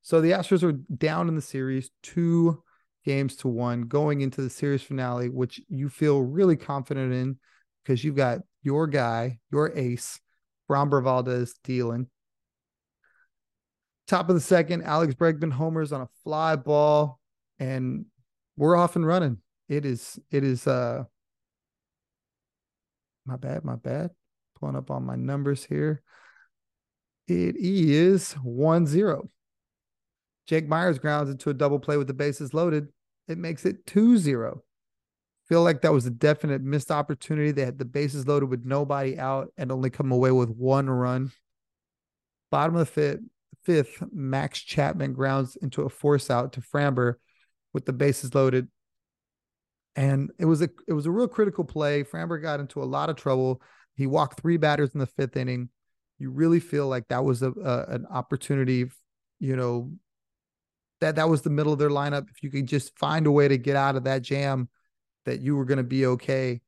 So 0.09 0.23
the 0.23 0.31
Astros 0.31 0.63
are 0.63 0.73
down 0.73 1.29
in 1.29 1.35
the 1.35 1.43
series, 1.43 1.91
two 2.03 2.63
games 3.05 3.37
to 3.37 3.49
one, 3.49 3.83
going 3.83 4.23
into 4.23 4.41
the 4.41 4.49
series 4.49 4.81
finale, 4.81 5.29
which 5.29 5.61
you 5.69 5.91
feel 5.91 6.23
really 6.23 6.57
confident 6.57 7.13
in 7.13 7.37
because 7.85 8.03
you've 8.03 8.17
got 8.17 8.39
your 8.63 8.87
guy, 8.87 9.39
your 9.53 9.71
ace, 9.77 10.19
Framber 10.67 11.05
Valdez 11.05 11.57
dealing. 11.63 12.07
Top 14.07 14.31
of 14.31 14.35
the 14.35 14.41
second, 14.41 14.83
Alex 14.83 15.13
Bregman 15.15 15.53
homers 15.53 15.93
on 15.93 16.01
a 16.01 16.09
fly 16.25 16.57
ball, 16.57 17.21
and 17.59 18.07
we're 18.57 18.77
off 18.77 18.97
and 18.97 19.07
running. 19.07 19.37
It 19.69 19.85
is 19.85 20.19
it 20.31 20.43
is 20.43 20.67
uh 20.67 21.05
my 23.27 23.37
bad, 23.37 23.63
my 23.63 23.77
bad. 23.77 24.13
Pulling 24.59 24.77
up 24.77 24.91
on 24.91 25.05
my 25.05 25.17
numbers 25.17 25.67
here. 25.67 26.01
It 27.27 27.57
is 27.59 28.33
1 28.43 28.87
0. 28.87 29.29
Jake 30.49 30.67
Meyers 30.67 30.99
grounds 30.99 31.31
into 31.31 31.51
a 31.51 31.55
double 31.55 31.79
play 31.79 31.97
with 31.97 32.09
the 32.09 32.15
bases 32.15 32.53
loaded. 32.53 32.89
It 33.29 33.39
makes 33.39 33.65
it 33.65 33.87
2 33.87 34.17
0. 34.17 34.63
Feel 35.49 35.63
like 35.63 35.83
that 35.83 35.93
was 35.93 36.07
a 36.07 36.11
definite 36.11 36.63
missed 36.63 36.91
opportunity. 36.91 37.53
They 37.53 37.65
had 37.65 37.79
the 37.79 37.85
bases 37.85 38.27
loaded 38.27 38.51
with 38.51 38.65
nobody 38.65 39.19
out 39.19 39.53
and 39.57 39.71
only 39.71 39.91
come 39.91 40.11
away 40.11 40.31
with 40.31 40.51
one 40.51 40.91
run. 40.91 41.31
Bottom 42.51 42.77
of 42.77 42.81
the 42.81 42.87
fifth, 42.87 43.21
fifth 43.63 44.03
Matt 44.11 44.55
Chapman 44.55 45.13
grounds 45.13 45.57
into 45.57 45.83
a 45.83 45.89
force 45.89 46.31
out 46.31 46.55
to 46.55 46.61
Framber 46.61 47.15
with 47.73 47.85
the 47.85 47.93
bases 47.93 48.35
loaded 48.35 48.69
and 49.99 50.31
it 50.39 50.45
was 50.45 50.63
a 50.63 50.69
it 50.87 50.93
was 50.93 51.07
a 51.07 51.11
real 51.11 51.27
critical 51.27 51.65
play. 51.65 52.05
Framber 52.05 52.41
got 52.41 52.61
into 52.61 52.81
a 52.81 52.85
lot 52.85 53.11
of 53.11 53.17
trouble. 53.17 53.61
He 53.97 54.07
walked 54.07 54.41
three 54.41 54.57
batters 54.57 54.91
in 54.95 55.01
the 55.01 55.07
fifth 55.07 55.37
inning. 55.37 55.71
You 56.21 56.31
really 56.31 56.61
feel 56.61 56.87
like 56.87 57.09
that 57.09 57.25
was 57.25 57.43
a, 57.43 57.51
a 57.51 57.87
an 57.89 58.07
opportunity, 58.07 58.87
you 59.41 59.57
know, 59.57 59.91
that 61.01 61.17
that 61.17 61.29
was 61.29 61.43
the 61.43 61.51
middle 61.51 61.73
of 61.73 61.79
their 61.79 61.91
lineup. 61.91 62.29
If 62.31 62.43
you 62.43 62.51
could 62.51 62.67
just 62.67 62.99
find 62.99 63.27
a 63.27 63.31
way 63.31 63.49
to 63.49 63.57
get 63.57 63.77
out 63.77 63.97
of 63.97 64.05
that 64.05 64.23
jam, 64.23 64.69
that 65.25 65.41
you 65.41 65.57
were 65.57 65.65
going 65.65 65.79
to 65.79 65.85
be 65.85 66.07
okay. 66.07 66.61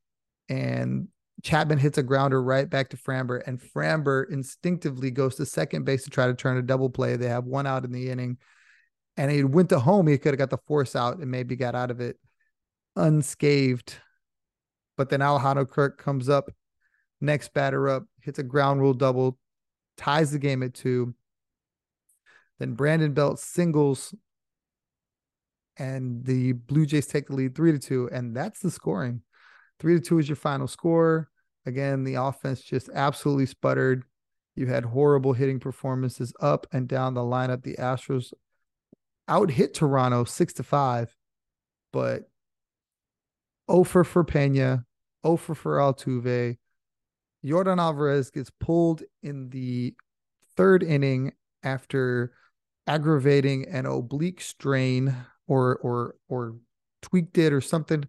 And 0.48 1.08
Chapman 1.42 1.78
hits 1.78 1.98
a 1.98 2.02
grounder 2.02 2.42
right 2.42 2.68
back 2.68 2.90
to 2.90 2.96
Framber, 2.96 3.42
and 3.46 3.60
Framber 3.60 4.30
instinctively 4.30 5.10
goes 5.10 5.36
to 5.36 5.46
second 5.46 5.84
base 5.84 6.04
to 6.04 6.10
try 6.10 6.26
to 6.26 6.34
turn 6.34 6.58
a 6.58 6.62
double 6.62 6.90
play. 6.90 7.16
They 7.16 7.28
have 7.28 7.44
one 7.44 7.66
out 7.66 7.84
in 7.84 7.92
the 7.92 8.10
inning, 8.10 8.38
and 9.16 9.30
he 9.30 9.44
went 9.44 9.70
to 9.70 9.80
home. 9.80 10.06
He 10.06 10.18
could 10.18 10.34
have 10.34 10.38
got 10.38 10.50
the 10.50 10.62
force 10.66 10.94
out 10.94 11.18
and 11.18 11.30
maybe 11.30 11.56
got 11.56 11.74
out 11.74 11.90
of 11.90 12.00
it 12.00 12.18
unscathed. 12.96 13.94
But 14.96 15.08
then 15.08 15.22
Alejandro 15.22 15.64
Kirk 15.64 15.98
comes 15.98 16.28
up, 16.28 16.50
next 17.20 17.54
batter 17.54 17.88
up, 17.88 18.04
hits 18.20 18.38
a 18.38 18.42
ground 18.42 18.80
rule 18.80 18.92
double, 18.92 19.38
ties 19.96 20.30
the 20.30 20.38
game 20.38 20.62
at 20.62 20.74
two. 20.74 21.14
Then 22.60 22.74
Brandon 22.74 23.12
Belt 23.14 23.40
singles, 23.40 24.14
and 25.78 26.24
the 26.24 26.52
Blue 26.52 26.84
Jays 26.84 27.06
take 27.06 27.26
the 27.26 27.34
lead 27.34 27.54
three 27.56 27.72
to 27.72 27.78
two, 27.78 28.08
and 28.12 28.36
that's 28.36 28.60
the 28.60 28.70
scoring. 28.70 29.22
Three 29.80 29.94
to 29.94 30.00
two 30.00 30.18
is 30.18 30.28
your 30.28 30.36
final 30.36 30.68
score. 30.68 31.30
Again, 31.64 32.04
the 32.04 32.14
offense 32.14 32.60
just 32.60 32.90
absolutely 32.94 33.46
sputtered. 33.46 34.04
You 34.54 34.66
had 34.66 34.84
horrible 34.84 35.32
hitting 35.32 35.58
performances 35.58 36.34
up 36.38 36.66
and 36.70 36.86
down 36.86 37.14
the 37.14 37.22
lineup. 37.22 37.62
The 37.62 37.76
Astros 37.76 38.32
out 39.26 39.50
hit 39.50 39.72
Toronto 39.72 40.24
six 40.24 40.52
to 40.54 40.62
five, 40.62 41.16
but 41.94 42.28
Ofer 43.68 44.04
for 44.04 44.22
Pena, 44.22 44.84
Ofer 45.24 45.54
for 45.54 45.78
Altuve. 45.78 46.58
Yordan 47.42 47.78
Alvarez 47.78 48.30
gets 48.30 48.50
pulled 48.60 49.02
in 49.22 49.48
the 49.48 49.94
third 50.56 50.82
inning 50.82 51.32
after 51.62 52.32
aggravating 52.86 53.68
an 53.68 53.86
oblique 53.86 54.40
strain 54.40 55.14
or 55.46 55.76
or 55.76 56.16
or 56.28 56.56
tweaked 57.02 57.38
it 57.38 57.52
or 57.52 57.60
something. 57.60 58.04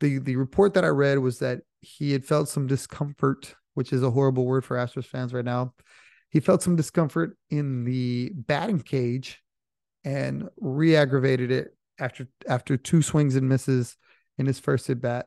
The 0.00 0.18
the 0.18 0.36
report 0.36 0.74
that 0.74 0.84
I 0.84 0.88
read 0.88 1.18
was 1.18 1.38
that 1.40 1.60
he 1.80 2.12
had 2.12 2.24
felt 2.24 2.48
some 2.48 2.66
discomfort, 2.66 3.54
which 3.74 3.92
is 3.92 4.02
a 4.02 4.10
horrible 4.10 4.46
word 4.46 4.64
for 4.64 4.76
Astros 4.76 5.06
fans 5.06 5.32
right 5.32 5.44
now. 5.44 5.74
He 6.30 6.40
felt 6.40 6.62
some 6.62 6.76
discomfort 6.76 7.36
in 7.50 7.84
the 7.84 8.32
batting 8.34 8.80
cage 8.80 9.42
and 10.04 10.48
re-aggravated 10.58 11.50
it 11.50 11.76
after 11.98 12.26
after 12.48 12.76
two 12.76 13.02
swings 13.02 13.36
and 13.36 13.48
misses 13.48 13.96
in 14.38 14.46
his 14.46 14.58
first 14.58 14.88
at 14.90 15.00
bat. 15.00 15.26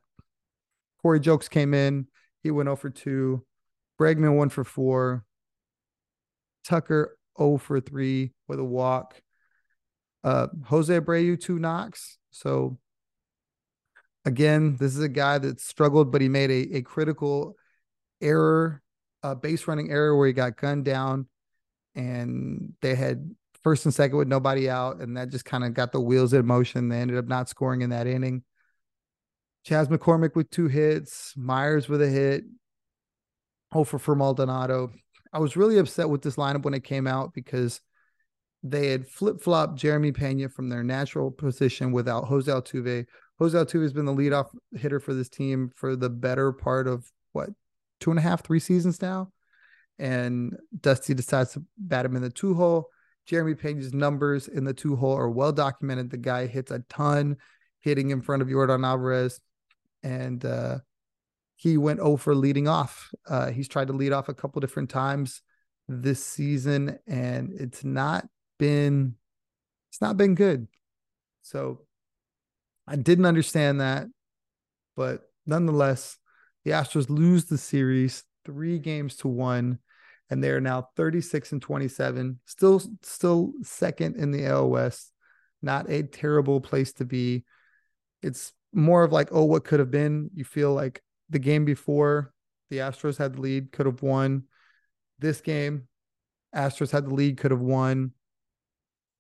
Corey 1.02 1.20
Julks 1.20 1.50
came 1.50 1.74
in. 1.74 2.08
He 2.42 2.52
went 2.52 2.70
over 2.70 2.90
2. 2.90 3.44
Bregman 4.00 4.36
1 4.36 4.50
for 4.50 4.64
4. 4.64 5.24
Tucker 6.64 7.18
0 7.38 7.58
for 7.58 7.80
3 7.80 8.32
with 8.48 8.60
a 8.60 8.64
walk. 8.64 9.22
Uh, 10.24 10.48
Jose 10.66 11.00
Abreu, 11.00 11.40
two 11.40 11.60
knocks. 11.60 12.18
So, 12.32 12.78
again, 14.26 14.78
this 14.78 14.96
is 14.96 15.02
a 15.02 15.10
guy 15.10 15.38
that 15.38 15.60
struggled, 15.60 16.12
but 16.12 16.22
he 16.22 16.30
made 16.30 16.50
a, 16.50 16.78
a 16.78 16.82
critical 16.82 17.56
error, 18.22 18.82
a 19.22 19.36
base 19.36 19.68
running 19.68 19.92
error 19.92 20.18
where 20.18 20.28
he 20.28 20.34
got 20.34 20.58
gunned 20.58 20.86
down 20.86 21.28
and 21.96 22.74
they 22.82 22.96
had 22.96 23.36
first 23.64 23.86
and 23.86 23.94
second 23.94 24.18
with 24.18 24.28
nobody 24.28 24.70
out, 24.70 25.00
and 25.00 25.18
that 25.18 25.30
just 25.30 25.46
kind 25.46 25.64
of 25.64 25.74
got 25.74 25.92
the 25.92 26.00
wheels 26.00 26.34
in 26.34 26.46
motion. 26.46 26.90
They 26.90 27.00
ended 27.00 27.18
up 27.18 27.26
not 27.26 27.50
scoring 27.50 27.82
in 27.82 27.90
that 27.90 28.06
inning. 28.06 28.44
Chas 29.64 29.88
McCormick 29.88 30.36
with 30.36 30.52
two 30.52 30.68
hits, 30.68 31.34
Meyers 31.36 31.90
with 31.90 32.02
a 32.02 32.08
hit, 32.08 32.44
Hofer 33.72 33.98
for 33.98 34.16
Maldonado. 34.16 34.92
I 35.36 35.40
was 35.40 35.58
really 35.58 35.78
upset 35.80 36.10
with 36.10 36.22
this 36.22 36.38
lineup 36.38 36.64
when 36.64 36.74
it 36.74 36.86
came 36.86 37.08
out 37.08 37.34
because 37.34 37.82
they 38.64 38.88
had 38.88 39.06
flip 39.06 39.42
flopped 39.42 39.76
Jeremy 39.76 40.14
Pena 40.14 40.48
from 40.48 40.70
their 40.70 40.82
natural 40.82 41.30
position 41.30 41.92
without 41.92 42.24
Jose 42.24 42.50
Altuve. 42.50 43.06
Jose 43.38 43.58
Altuve 43.58 43.82
has 43.82 43.92
been 43.92 44.06
the 44.06 44.14
leadoff 44.14 44.48
hitter 44.78 45.02
for 45.02 45.14
this 45.14 45.28
team 45.28 45.72
for 45.76 45.98
the 45.98 46.10
better 46.10 46.54
part 46.54 46.88
of 46.88 47.12
what 47.34 47.50
two 48.00 48.12
and 48.12 48.20
a 48.20 48.22
half, 48.22 48.46
three 48.46 48.62
seasons 48.62 49.02
now. 49.02 49.30
And 50.00 50.56
Dusty 50.80 51.14
decides 51.14 51.52
to 51.52 51.66
bat 51.78 52.06
him 52.06 52.16
in 52.16 52.22
the 52.22 52.30
two 52.30 52.54
hole. 52.54 52.88
Jeremy 53.26 53.56
Pena's 53.56 53.94
numbers 53.94 54.48
in 54.48 54.64
the 54.64 54.74
two 54.74 54.96
hole 54.96 55.18
are 55.18 55.30
well 55.30 55.52
documented. 55.52 56.12
The 56.12 56.18
guy 56.18 56.48
hits 56.48 56.72
a 56.72 56.80
ton, 56.88 57.36
hitting 57.82 58.12
in 58.12 58.22
front 58.22 58.42
of 58.42 58.48
Yordan 58.48 58.86
Alvarez, 58.86 59.42
and 60.02 60.46
uh, 60.46 60.78
he 61.56 61.78
went 61.78 62.00
over 62.00 62.36
leading 62.36 62.68
off. 62.68 63.12
Uh, 63.28 63.52
he's 63.52 63.68
tried 63.68 63.88
to 63.88 63.94
lead 63.94 64.12
off 64.12 64.30
a 64.30 64.34
couple 64.34 64.60
different 64.60 64.90
times 64.90 65.42
this 65.88 66.24
season, 66.24 67.00
and 67.08 67.52
it's 67.54 67.84
not 67.84 68.26
been 68.58 69.16
it's 69.90 70.02
not 70.02 70.18
been 70.18 70.36
good. 70.36 70.68
So 71.42 71.82
I 72.88 72.96
didn't 72.96 73.26
understand 73.26 73.82
that, 73.82 74.08
but 74.96 75.30
nonetheless, 75.46 76.18
the 76.64 76.72
Astros 76.72 77.10
lose 77.10 77.46
the 77.46 77.58
series 77.58 78.24
three 78.46 78.80
games 78.80 79.16
to 79.18 79.28
one 79.28 79.80
and 80.30 80.44
they 80.44 80.50
are 80.50 80.62
now 80.62 80.90
36 80.96 81.52
and 81.52 81.62
27, 81.62 82.40
still 82.46 82.82
still 83.04 83.54
second 83.62 84.16
in 84.16 84.32
the 84.32 84.46
AL 84.48 84.70
West. 84.70 85.12
Not 85.62 85.90
a 85.90 86.04
terrible 86.04 86.62
place 86.62 86.94
to 86.94 87.06
be. 87.06 87.44
It's 88.22 88.52
more 88.74 89.04
of 89.04 89.12
like, 89.12 89.30
oh, 89.32 89.46
what 89.46 89.64
could 89.64 89.80
have 89.80 89.92
been? 89.92 90.32
You 90.34 90.44
feel 90.44 90.74
like 90.74 91.02
the 91.30 91.40
game 91.40 91.66
before 91.66 92.34
the 92.70 92.78
Astros 92.78 93.18
had 93.18 93.36
the 93.36 93.42
lead, 93.42 93.72
could 93.72 93.86
have 93.86 94.02
won. 94.02 94.44
This 95.20 95.42
game, 95.42 95.88
Astros 96.56 96.92
had 96.92 97.06
the 97.06 97.14
lead, 97.14 97.38
could 97.38 97.52
have 97.52 97.62
won. 97.62 98.12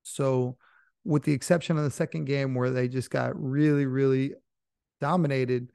So, 0.03 0.57
with 1.03 1.23
the 1.23 1.33
exception 1.33 1.77
of 1.77 1.83
the 1.83 1.91
second 1.91 2.25
game 2.25 2.55
where 2.55 2.71
they 2.71 2.87
just 2.87 3.09
got 3.09 3.39
really, 3.39 3.85
really 3.85 4.33
dominated, 4.99 5.71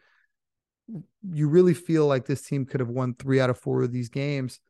you 1.33 1.49
really 1.49 1.75
feel 1.75 2.07
like 2.07 2.27
this 2.27 2.43
team 2.43 2.67
could 2.67 2.81
have 2.81 2.89
won 2.89 3.15
three 3.15 3.41
out 3.41 3.51
of 3.51 3.59
four 3.59 3.83
of 3.83 3.93
these 3.93 4.09
games 4.09 4.61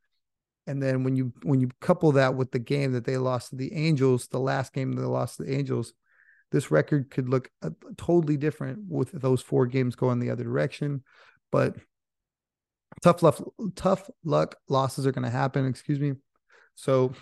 and 0.70 0.80
then 0.80 1.02
when 1.02 1.16
you 1.16 1.32
when 1.42 1.60
you 1.60 1.68
couple 1.80 2.12
that 2.12 2.36
with 2.36 2.52
the 2.52 2.60
game 2.60 2.92
that 2.92 3.04
they 3.04 3.16
lost 3.16 3.50
to 3.50 3.56
the 3.56 3.72
Angels, 3.74 4.28
the 4.28 4.38
last 4.38 4.72
game 4.72 4.92
they 4.92 5.02
lost 5.02 5.36
to 5.36 5.42
the 5.42 5.52
Angels, 5.52 5.94
this 6.52 6.70
record 6.70 7.10
could 7.10 7.28
look 7.28 7.50
totally 7.96 8.36
different 8.36 8.80
with 8.88 9.10
those 9.12 9.42
four 9.42 9.66
games 9.66 9.96
going 9.96 10.20
the 10.20 10.30
other 10.30 10.44
direction. 10.44 11.02
But 11.52 11.76
tough 13.02 13.22
luck, 13.22 13.42
tough 13.74 14.08
luck 14.24 14.56
losses 14.68 15.06
are 15.06 15.12
going 15.12 15.24
to 15.24 15.30
happen. 15.30 15.66
Excuse 15.66 16.00
me. 16.00 16.12
So 16.74 17.12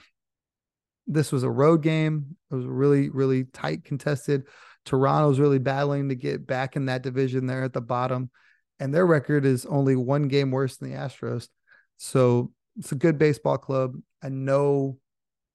this 1.07 1.33
was 1.33 1.43
a 1.43 1.51
road 1.51 1.83
game. 1.83 2.37
It 2.51 2.55
was 2.55 2.67
really, 2.67 3.09
really 3.09 3.45
tight 3.45 3.85
contested. 3.85 4.45
Toronto's 4.85 5.41
really 5.41 5.59
battling 5.59 6.09
to 6.09 6.15
get 6.15 6.47
back 6.47 6.77
in 6.77 6.87
that 6.87 7.03
division 7.03 7.47
there 7.47 7.63
at 7.63 7.73
the 7.73 7.81
bottom, 7.81 8.31
and 8.79 8.95
their 8.95 9.07
record 9.07 9.45
is 9.45 9.67
only 9.67 9.97
one 9.97 10.29
game 10.29 10.51
worse 10.51 10.77
than 10.77 10.91
the 10.91 10.97
Astros. 10.97 11.49
So 11.97 12.53
it's 12.79 12.93
a 12.93 12.97
good 12.97 13.19
baseball 13.19 13.59
club. 13.59 13.97
I 14.23 14.29
know 14.29 14.99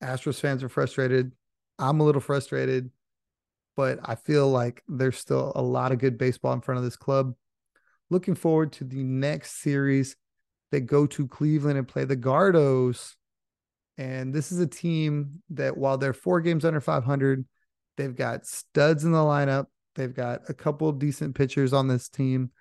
Astros 0.03 0.39
fans 0.39 0.63
are 0.63 0.69
frustrated. 0.69 1.31
I'm 1.79 1.99
a 1.99 2.03
little 2.03 2.21
frustrated, 2.21 2.91
but 3.75 3.99
I 4.03 4.15
feel 4.15 4.49
like 4.49 4.83
there's 4.87 5.17
still 5.17 5.51
a 5.55 5.61
lot 5.61 5.91
of 5.91 5.99
good 5.99 6.17
baseball 6.17 6.53
in 6.53 6.61
front 6.61 6.77
of 6.77 6.83
this 6.83 6.97
club. 6.97 7.33
Looking 8.13 8.35
forward 8.35 8.71
to 8.73 8.83
the 8.83 9.01
next 9.01 9.63
series. 9.63 10.15
They 10.71 10.81
go 10.81 11.07
to 11.07 11.27
Cleveland 11.27 11.79
and 11.79 11.87
play 11.87 12.05
the 12.05 12.15
Gardos. 12.15 13.15
And 13.97 14.31
this 14.31 14.51
is 14.51 14.59
a 14.59 14.67
team 14.67 15.41
that, 15.49 15.75
while 15.75 15.97
they're 15.97 16.13
four 16.13 16.39
games 16.39 16.63
under 16.63 16.79
500, 16.79 17.43
they've 17.97 18.15
got 18.15 18.45
studs 18.45 19.03
in 19.03 19.13
the 19.13 19.17
lineup. 19.17 19.65
They've 19.95 20.13
got 20.13 20.41
a 20.47 20.53
couple 20.53 20.91
decent 20.91 21.33
pitchers 21.33 21.73
on 21.73 21.87
this 21.87 22.07
team. 22.07 22.51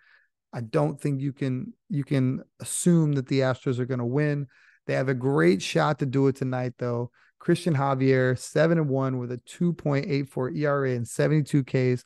I 0.54 0.62
don't 0.62 0.98
think 0.98 1.20
you 1.20 1.34
can 1.34 1.74
you 1.90 2.02
can 2.02 2.44
assume 2.58 3.12
that 3.12 3.26
the 3.26 3.40
Astros 3.40 3.78
are 3.78 3.84
going 3.84 3.98
to 3.98 4.06
win. 4.06 4.46
They 4.86 4.94
have 4.94 5.10
a 5.10 5.14
great 5.14 5.60
shot 5.60 5.98
to 5.98 6.06
do 6.06 6.28
it 6.28 6.36
tonight, 6.36 6.72
though. 6.78 7.10
Christian 7.38 7.74
Javier, 7.74 8.38
seven 8.38 8.78
and 8.78 8.88
one 8.88 9.18
with 9.18 9.30
a 9.32 9.38
2.84 9.46 10.56
ERA 10.56 10.92
and 10.92 11.06
72 11.06 11.62
Ks, 11.64 12.04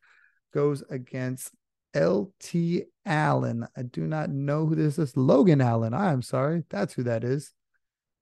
goes 0.52 0.82
against 0.90 1.52
LT 1.96 2.84
Allen. 3.04 3.66
I 3.76 3.82
do 3.82 4.06
not 4.06 4.30
know 4.30 4.66
who 4.66 4.74
this 4.74 4.98
is. 4.98 5.16
Logan 5.16 5.60
Allen. 5.60 5.94
I 5.94 6.12
am 6.12 6.22
sorry. 6.22 6.64
That's 6.68 6.94
who 6.94 7.04
that 7.04 7.24
is. 7.24 7.52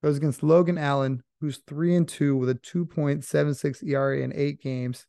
Goes 0.03 0.17
against 0.19 0.43
Logan 0.43 0.79
Allen, 0.79 1.23
who's 1.41 1.63
three 1.67 1.97
and 1.97 2.07
two 2.07 2.37
with 2.37 2.51
a 2.51 2.55
2.76 2.55 3.83
ERA 3.89 4.21
in 4.21 4.33
eight 4.35 4.61
games. 4.61 5.07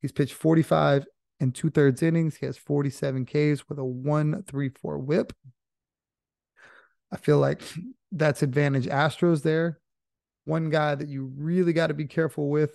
He's 0.00 0.12
pitched 0.12 0.34
45 0.34 1.06
and 1.40 1.54
two 1.54 1.70
thirds 1.70 2.02
innings. 2.02 2.36
He 2.36 2.46
has 2.46 2.58
47 2.58 3.24
Ks 3.26 3.68
with 3.68 3.78
a 3.78 3.84
134 3.84 4.98
whip. 4.98 5.32
I 7.10 7.16
feel 7.16 7.38
like 7.38 7.62
that's 8.12 8.42
advantage 8.42 8.86
Astros 8.86 9.42
there. 9.42 9.80
One 10.44 10.68
guy 10.68 10.94
that 10.94 11.08
you 11.08 11.32
really 11.36 11.72
got 11.72 11.86
to 11.86 11.94
be 11.94 12.06
careful 12.06 12.50
with 12.50 12.72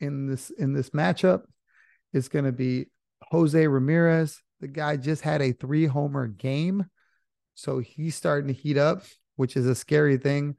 in 0.00 0.26
this 0.26 0.50
in 0.50 0.72
this 0.72 0.90
matchup 0.90 1.42
is 2.12 2.28
going 2.28 2.44
to 2.44 2.52
be 2.52 2.86
Jose 3.30 3.66
Ramirez. 3.66 4.42
The 4.62 4.68
guy 4.68 4.96
just 4.96 5.20
had 5.20 5.42
a 5.42 5.52
three 5.52 5.84
homer 5.84 6.26
game. 6.26 6.86
So 7.54 7.80
he's 7.80 8.14
starting 8.14 8.48
to 8.48 8.54
heat 8.54 8.78
up, 8.78 9.02
which 9.36 9.56
is 9.56 9.66
a 9.66 9.74
scary 9.74 10.16
thing. 10.16 10.56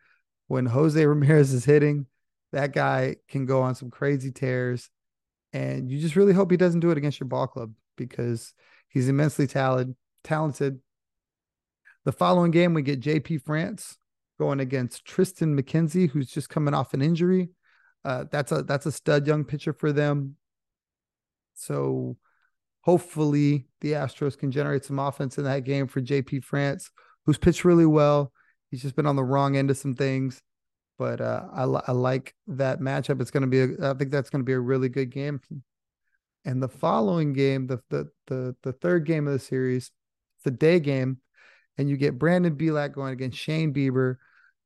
When 0.48 0.68
Jose 0.68 1.04
Ramirez 1.04 1.52
is 1.54 1.66
hitting, 1.66 2.06
that 2.52 2.74
guy 2.74 3.16
can 3.28 3.48
go 3.48 3.64
on 3.64 3.74
some 3.74 3.90
crazy 3.90 4.32
tears 4.32 4.92
and 5.54 5.90
you 5.90 6.00
just 6.00 6.16
really 6.16 6.34
hope 6.34 6.50
he 6.50 6.58
doesn't 6.58 6.80
do 6.80 6.92
it 6.92 6.98
against 6.98 7.20
your 7.20 7.28
ball 7.28 7.48
club 7.48 7.72
because 7.96 8.54
he's 8.90 9.08
immensely 9.08 9.48
talented. 9.48 9.96
Talented. 10.24 10.80
The 12.06 12.12
following 12.12 12.52
game, 12.52 12.74
we 12.74 12.82
get 12.82 13.02
JP 13.02 13.44
France 13.44 13.98
going 14.40 14.60
against 14.60 15.06
Triston 15.06 15.58
McKenzie, 15.60 16.10
who's 16.10 16.28
just 16.28 16.50
coming 16.50 16.74
off 16.74 16.94
an 16.94 17.02
injury. 17.02 17.50
Uh, 18.04 18.26
that's 18.30 18.52
a 18.52 18.64
that's 18.64 18.86
a 18.86 18.92
stud 18.92 19.28
young 19.28 19.46
pitcher 19.46 19.74
for 19.74 19.94
them. 19.94 20.36
So 21.54 22.18
hopefully 22.84 23.66
the 23.82 23.94
Astros 23.94 24.38
can 24.38 24.52
generate 24.52 24.86
some 24.86 25.00
offense 25.00 25.38
in 25.38 25.46
that 25.46 25.64
game 25.64 25.88
for 25.88 26.02
JP 26.02 26.44
France, 26.44 26.92
who's 27.26 27.38
pitched 27.38 27.66
really 27.66 27.86
well. 27.86 28.32
He's 28.70 28.82
just 28.82 28.96
been 28.96 29.06
on 29.06 29.16
the 29.16 29.24
wrong 29.24 29.56
end 29.56 29.70
of 29.70 29.78
some 29.78 29.96
things, 29.96 30.42
but 30.98 31.22
uh, 31.22 31.46
I, 31.54 31.64
I 31.64 31.92
like 31.92 32.36
that 32.48 32.80
matchup. 32.80 33.22
It's 33.22 33.32
going 33.32 33.42
to 33.42 33.48
be, 33.48 33.62
a, 33.62 33.92
I 33.92 33.94
think 33.94 34.12
that's 34.12 34.30
going 34.30 34.42
to 34.42 34.46
be 34.46 34.54
a 34.54 34.60
really 34.60 34.90
good 34.90 35.12
game. 35.12 35.42
And 36.46 36.62
the 36.62 36.70
following 36.70 37.32
game, 37.32 37.68
the 37.68 37.80
the 37.90 38.10
the 38.28 38.56
the 38.64 38.74
third 38.74 39.06
game 39.06 39.28
of 39.28 39.34
the 39.34 39.40
series, 39.40 39.92
a 40.46 40.52
day 40.52 40.82
game, 40.82 41.20
and 41.78 41.90
you 41.90 41.96
get 41.96 42.20
Brandon 42.20 42.56
Bielak 42.56 42.94
going 42.94 43.14
against 43.14 43.38
Shane 43.38 43.74
Bieber. 43.74 44.18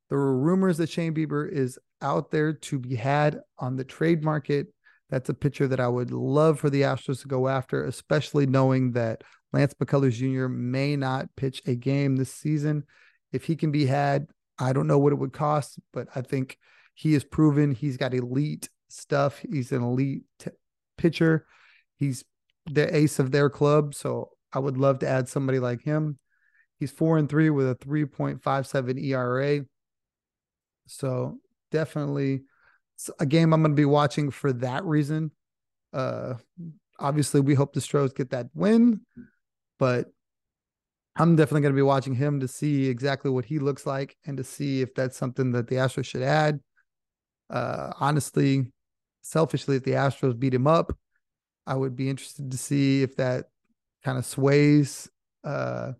There 0.09 0.17
were 0.17 0.37
rumors 0.37 0.77
that 0.77 0.89
Shane 0.89 1.13
Bieber 1.13 1.47
is 1.47 1.77
out 2.01 2.31
there 2.31 2.53
to 2.53 2.79
be 2.79 2.95
had 2.95 3.41
on 3.59 3.75
the 3.75 3.83
trade 3.83 4.23
market. 4.23 4.67
That's 5.09 5.29
a 5.29 5.33
pitcher 5.33 5.67
that 5.67 5.79
I 5.79 5.87
would 5.87 6.11
love 6.11 6.59
for 6.59 6.69
the 6.69 6.81
Astros 6.81 7.21
to 7.21 7.27
go 7.27 7.47
after, 7.47 7.85
especially 7.85 8.45
knowing 8.45 8.91
that 8.91 9.23
Lance 9.53 9.73
McCullers 9.75 10.13
Jr. 10.13 10.47
may 10.47 10.95
not 10.95 11.29
pitch 11.35 11.61
a 11.65 11.75
game 11.75 12.15
this 12.15 12.33
season. 12.33 12.83
If 13.31 13.45
he 13.45 13.55
can 13.55 13.71
be 13.71 13.85
had, 13.85 14.27
I 14.59 14.73
don't 14.73 14.87
know 14.87 14.99
what 14.99 15.13
it 15.13 15.19
would 15.19 15.33
cost, 15.33 15.79
but 15.93 16.07
I 16.15 16.21
think 16.21 16.57
he 16.93 17.13
has 17.13 17.23
proven 17.23 17.71
he's 17.71 17.95
got 17.95 18.13
elite 18.13 18.69
stuff. 18.89 19.43
He's 19.49 19.71
an 19.71 19.83
elite 19.83 20.23
t- 20.39 20.51
pitcher. 20.97 21.45
He's 21.95 22.23
the 22.65 22.93
ace 22.95 23.19
of 23.19 23.31
their 23.31 23.49
club. 23.49 23.93
So 23.95 24.31
I 24.51 24.59
would 24.59 24.77
love 24.77 24.99
to 24.99 25.07
add 25.07 25.29
somebody 25.29 25.59
like 25.59 25.83
him. 25.83 26.17
He's 26.79 26.91
four 26.91 27.17
and 27.17 27.29
three 27.29 27.49
with 27.49 27.69
a 27.69 27.75
3.57 27.75 29.03
ERA. 29.03 29.65
So 30.85 31.37
definitely 31.71 32.43
a 33.19 33.25
game 33.25 33.53
I'm 33.53 33.61
going 33.61 33.71
to 33.71 33.79
be 33.79 33.85
watching 33.85 34.31
for 34.31 34.53
that 34.53 34.83
reason. 34.85 35.31
Uh, 35.93 36.35
obviously, 36.99 37.41
we 37.41 37.53
hope 37.53 37.73
the 37.73 37.81
Stros 37.81 38.13
get 38.13 38.31
that 38.31 38.47
win, 38.53 39.01
but 39.79 40.11
I'm 41.15 41.35
definitely 41.35 41.61
going 41.61 41.73
to 41.73 41.77
be 41.77 41.83
watching 41.83 42.13
him 42.13 42.39
to 42.39 42.47
see 42.47 42.87
exactly 42.87 43.31
what 43.31 43.45
he 43.45 43.59
looks 43.59 43.85
like 43.85 44.15
and 44.25 44.37
to 44.37 44.43
see 44.43 44.81
if 44.81 44.93
that's 44.93 45.17
something 45.17 45.51
that 45.53 45.67
the 45.67 45.75
Astros 45.75 46.05
should 46.05 46.21
add. 46.21 46.59
Uh, 47.49 47.91
honestly, 47.99 48.71
selfishly, 49.21 49.77
if 49.77 49.83
the 49.83 49.91
Astros 49.91 50.37
beat 50.37 50.53
him 50.53 50.67
up, 50.67 50.95
I 51.65 51.75
would 51.75 51.95
be 51.95 52.09
interested 52.09 52.51
to 52.51 52.57
see 52.57 53.03
if 53.03 53.15
that 53.17 53.45
kind 54.03 54.17
of 54.17 54.25
sways 54.25 55.09
uh, 55.43 55.93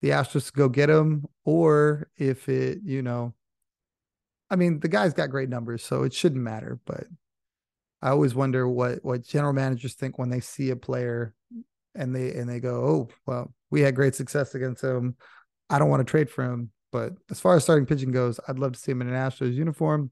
the 0.00 0.10
Astros 0.10 0.46
to 0.46 0.52
go 0.52 0.68
get 0.68 0.90
him, 0.90 1.26
or 1.44 2.08
if 2.16 2.48
it, 2.48 2.80
you 2.84 3.02
know, 3.02 3.34
I 4.52 4.56
mean, 4.56 4.80
the 4.80 4.88
guy's 4.88 5.14
got 5.14 5.30
great 5.30 5.48
numbers, 5.48 5.82
so 5.82 6.02
it 6.02 6.12
shouldn't 6.12 6.42
matter. 6.42 6.78
But 6.84 7.06
I 8.02 8.10
always 8.10 8.34
wonder 8.34 8.68
what 8.68 9.02
what 9.02 9.24
general 9.24 9.54
managers 9.54 9.94
think 9.94 10.18
when 10.18 10.28
they 10.28 10.40
see 10.40 10.68
a 10.70 10.76
player 10.76 11.34
and 11.94 12.14
they 12.14 12.34
and 12.34 12.48
they 12.48 12.60
go, 12.60 12.84
"Oh, 12.84 13.08
well, 13.26 13.54
we 13.70 13.80
had 13.80 13.94
great 13.94 14.14
success 14.14 14.54
against 14.54 14.84
him. 14.84 15.16
I 15.70 15.78
don't 15.78 15.88
want 15.88 16.06
to 16.06 16.10
trade 16.10 16.28
for 16.28 16.44
him." 16.44 16.70
But 16.92 17.14
as 17.30 17.40
far 17.40 17.56
as 17.56 17.62
starting 17.62 17.86
pitching 17.86 18.12
goes, 18.12 18.38
I'd 18.46 18.58
love 18.58 18.72
to 18.72 18.78
see 18.78 18.92
him 18.92 19.00
in 19.00 19.08
an 19.08 19.14
Astros 19.14 19.54
uniform. 19.54 20.10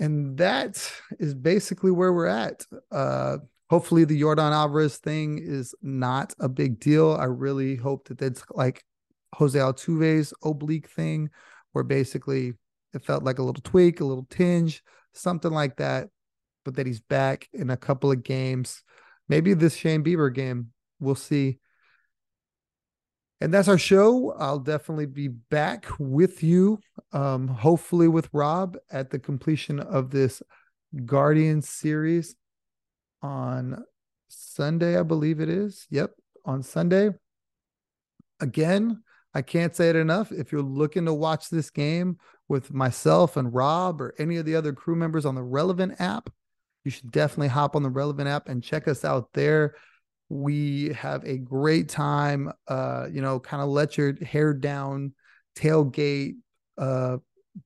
And 0.00 0.36
that 0.38 0.92
is 1.20 1.34
basically 1.34 1.92
where 1.92 2.12
we're 2.12 2.26
at. 2.26 2.66
Uh, 2.90 3.38
hopefully, 3.70 4.04
the 4.04 4.20
Yordan 4.20 4.50
Alvarez 4.50 4.96
thing 4.96 5.38
is 5.38 5.72
not 5.82 6.34
a 6.40 6.48
big 6.48 6.80
deal. 6.80 7.12
I 7.12 7.26
really 7.26 7.76
hope 7.76 8.08
that 8.08 8.18
that's 8.18 8.42
like 8.50 8.84
Jose 9.34 9.58
Altuve's 9.58 10.32
oblique 10.42 10.88
thing, 10.88 11.30
where 11.72 11.84
basically 11.84 12.54
it 12.92 13.04
felt 13.04 13.24
like 13.24 13.38
a 13.38 13.42
little 13.42 13.62
tweak, 13.62 14.00
a 14.00 14.04
little 14.04 14.26
tinge, 14.30 14.82
something 15.12 15.52
like 15.52 15.76
that. 15.76 16.08
But 16.64 16.76
that 16.76 16.86
he's 16.86 17.00
back 17.00 17.48
in 17.52 17.68
a 17.68 17.76
couple 17.76 18.10
of 18.10 18.22
games. 18.22 18.82
Maybe 19.28 19.52
this 19.52 19.76
Shane 19.76 20.02
Bieber 20.02 20.32
game. 20.32 20.72
We'll 20.98 21.14
see. 21.14 21.58
And 23.40 23.52
that's 23.52 23.68
our 23.68 23.76
show. 23.76 24.32
I'll 24.38 24.60
definitely 24.60 25.04
be 25.04 25.28
back 25.28 25.84
with 25.98 26.42
you, 26.42 26.78
um, 27.12 27.48
hopefully 27.48 28.08
with 28.08 28.30
Rob 28.32 28.78
at 28.90 29.10
the 29.10 29.18
completion 29.18 29.78
of 29.78 30.10
this 30.10 30.42
Guardian 31.04 31.60
series 31.60 32.36
on 33.20 33.84
Sunday, 34.28 34.98
I 34.98 35.02
believe 35.02 35.40
it 35.40 35.50
is. 35.50 35.86
Yep, 35.90 36.12
on 36.46 36.62
Sunday. 36.62 37.10
Again, 38.40 39.02
I 39.34 39.42
can't 39.42 39.74
say 39.74 39.90
it 39.90 39.96
enough. 39.96 40.30
If 40.30 40.52
you're 40.52 40.62
looking 40.62 41.06
to 41.06 41.14
watch 41.14 41.50
this 41.50 41.70
game 41.70 42.18
with 42.48 42.72
myself 42.72 43.36
and 43.36 43.52
Rob 43.52 44.00
or 44.00 44.14
any 44.18 44.36
of 44.36 44.46
the 44.46 44.54
other 44.54 44.72
crew 44.72 44.94
members 44.94 45.26
on 45.26 45.34
the 45.34 45.42
Relevant 45.42 46.00
app, 46.00 46.30
you 46.84 46.90
should 46.90 47.10
definitely 47.10 47.48
hop 47.48 47.74
on 47.74 47.82
the 47.82 47.90
Relevant 47.90 48.28
app 48.28 48.48
and 48.48 48.62
check 48.62 48.86
us 48.86 49.04
out 49.04 49.32
there. 49.32 49.74
We 50.28 50.92
have 50.92 51.24
a 51.24 51.38
great 51.38 51.88
time. 51.88 52.52
Uh, 52.68 53.08
you 53.10 53.22
know, 53.22 53.40
kind 53.40 53.62
of 53.62 53.68
let 53.68 53.96
your 53.98 54.14
hair 54.24 54.54
down, 54.54 55.14
tailgate, 55.56 56.36
uh, 56.78 57.18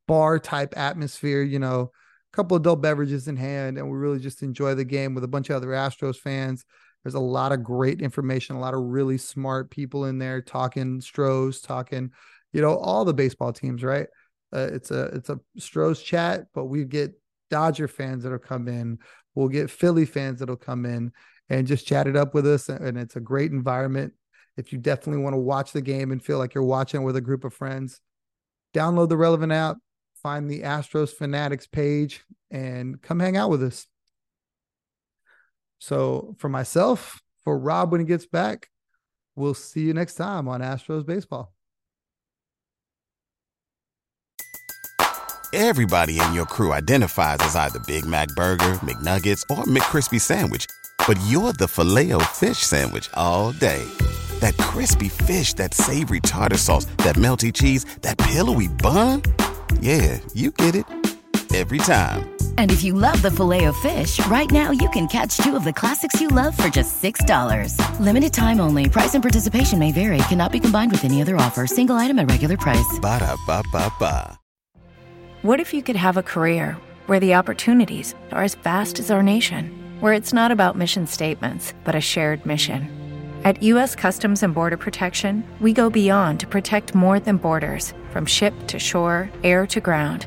bar 0.06 0.38
type 0.38 0.74
atmosphere. 0.76 1.42
You 1.42 1.58
know, 1.58 1.92
a 2.32 2.36
couple 2.36 2.56
of 2.56 2.62
adult 2.62 2.80
beverages 2.80 3.28
in 3.28 3.36
hand, 3.36 3.78
and 3.78 3.90
we 3.90 3.96
really 3.96 4.20
just 4.20 4.42
enjoy 4.42 4.74
the 4.74 4.84
game 4.84 5.14
with 5.14 5.24
a 5.24 5.28
bunch 5.28 5.50
of 5.50 5.56
other 5.56 5.68
Astros 5.68 6.16
fans. 6.16 6.64
There's 7.02 7.14
a 7.14 7.20
lot 7.20 7.52
of 7.52 7.62
great 7.62 8.02
information, 8.02 8.56
a 8.56 8.60
lot 8.60 8.74
of 8.74 8.80
really 8.80 9.18
smart 9.18 9.70
people 9.70 10.06
in 10.06 10.18
there 10.18 10.42
talking 10.42 11.00
Stros, 11.00 11.60
talking, 11.60 12.10
you 12.52 12.60
know, 12.60 12.76
all 12.76 13.04
the 13.04 13.14
baseball 13.14 13.52
teams, 13.52 13.82
right? 13.82 14.08
Uh, 14.52 14.68
it's 14.72 14.90
a 14.90 15.04
it's 15.06 15.30
a 15.30 15.38
Stros 15.58 16.02
chat, 16.02 16.46
but 16.54 16.66
we 16.66 16.84
get 16.84 17.12
Dodger 17.50 17.88
fans 17.88 18.22
that'll 18.22 18.38
come 18.38 18.68
in. 18.68 18.98
We'll 19.34 19.48
get 19.48 19.70
Philly 19.70 20.04
fans 20.04 20.40
that'll 20.40 20.56
come 20.56 20.84
in 20.84 21.12
and 21.48 21.66
just 21.66 21.86
chat 21.86 22.06
it 22.06 22.16
up 22.16 22.34
with 22.34 22.46
us. 22.46 22.68
And 22.68 22.98
it's 22.98 23.16
a 23.16 23.20
great 23.20 23.52
environment. 23.52 24.12
If 24.56 24.72
you 24.72 24.78
definitely 24.78 25.22
want 25.22 25.34
to 25.34 25.38
watch 25.38 25.72
the 25.72 25.80
game 25.80 26.10
and 26.10 26.22
feel 26.22 26.38
like 26.38 26.54
you're 26.54 26.64
watching 26.64 27.04
with 27.04 27.16
a 27.16 27.20
group 27.20 27.44
of 27.44 27.54
friends, 27.54 28.00
download 28.74 29.08
the 29.08 29.16
relevant 29.16 29.52
app, 29.52 29.76
find 30.22 30.50
the 30.50 30.62
Astros 30.62 31.10
Fanatics 31.10 31.66
page, 31.66 32.24
and 32.50 33.00
come 33.00 33.20
hang 33.20 33.36
out 33.36 33.50
with 33.50 33.62
us. 33.62 33.86
So 35.78 36.34
for 36.38 36.48
myself, 36.48 37.22
for 37.44 37.58
Rob 37.58 37.92
when 37.92 38.00
he 38.00 38.06
gets 38.06 38.26
back, 38.26 38.68
we'll 39.36 39.54
see 39.54 39.82
you 39.82 39.94
next 39.94 40.14
time 40.14 40.48
on 40.48 40.60
Astros 40.60 41.06
Baseball. 41.06 41.52
Everybody 45.54 46.20
in 46.20 46.34
your 46.34 46.44
crew 46.44 46.74
identifies 46.74 47.38
as 47.40 47.56
either 47.56 47.78
Big 47.80 48.04
Mac 48.04 48.28
Burger, 48.36 48.74
McNuggets, 48.82 49.42
or 49.50 49.64
McCrispy 49.64 50.20
Sandwich, 50.20 50.66
but 51.06 51.18
you're 51.26 51.54
the 51.54 51.66
filet 51.66 52.12
fish 52.32 52.58
Sandwich 52.58 53.08
all 53.14 53.52
day. 53.52 53.82
That 54.40 54.56
crispy 54.58 55.08
fish, 55.08 55.54
that 55.54 55.72
savory 55.72 56.20
tartar 56.20 56.58
sauce, 56.58 56.84
that 56.98 57.16
melty 57.16 57.52
cheese, 57.52 57.86
that 58.02 58.18
pillowy 58.18 58.68
bun. 58.68 59.22
Yeah, 59.80 60.18
you 60.34 60.50
get 60.50 60.74
it 60.74 60.84
every 61.54 61.78
time. 61.78 62.37
And 62.58 62.72
if 62.72 62.82
you 62.82 62.92
love 62.92 63.22
the 63.22 63.30
filet 63.30 63.66
of 63.66 63.76
fish, 63.76 64.18
right 64.26 64.50
now 64.50 64.72
you 64.72 64.90
can 64.90 65.06
catch 65.06 65.36
two 65.36 65.54
of 65.54 65.62
the 65.62 65.72
classics 65.72 66.20
you 66.20 66.26
love 66.26 66.56
for 66.56 66.68
just 66.68 67.00
$6. 67.00 68.00
Limited 68.00 68.32
time 68.32 68.60
only. 68.60 68.88
Price 68.88 69.14
and 69.14 69.22
participation 69.22 69.78
may 69.78 69.92
vary. 69.92 70.18
Cannot 70.28 70.50
be 70.50 70.58
combined 70.58 70.90
with 70.90 71.04
any 71.04 71.22
other 71.22 71.36
offer. 71.36 71.68
Single 71.68 71.94
item 71.94 72.18
at 72.18 72.28
regular 72.28 72.56
price. 72.56 72.98
Ba 73.00 73.20
da 73.20 73.36
ba 73.46 73.62
ba 73.72 73.92
ba. 74.00 74.38
What 75.42 75.60
if 75.60 75.72
you 75.72 75.84
could 75.84 75.94
have 75.94 76.16
a 76.16 76.22
career 76.22 76.76
where 77.06 77.20
the 77.20 77.34
opportunities 77.34 78.16
are 78.32 78.42
as 78.42 78.56
vast 78.56 78.98
as 78.98 79.08
our 79.12 79.22
nation, 79.22 79.72
where 80.00 80.12
it's 80.12 80.32
not 80.32 80.50
about 80.50 80.76
mission 80.76 81.06
statements, 81.06 81.74
but 81.84 81.94
a 81.94 82.00
shared 82.00 82.44
mission? 82.44 82.88
At 83.44 83.62
U.S. 83.62 83.94
Customs 83.94 84.42
and 84.42 84.52
Border 84.52 84.76
Protection, 84.76 85.44
we 85.60 85.72
go 85.72 85.90
beyond 85.90 86.40
to 86.40 86.48
protect 86.48 86.92
more 86.92 87.20
than 87.20 87.36
borders 87.36 87.94
from 88.10 88.26
ship 88.26 88.52
to 88.66 88.80
shore, 88.80 89.30
air 89.44 89.64
to 89.68 89.80
ground 89.80 90.26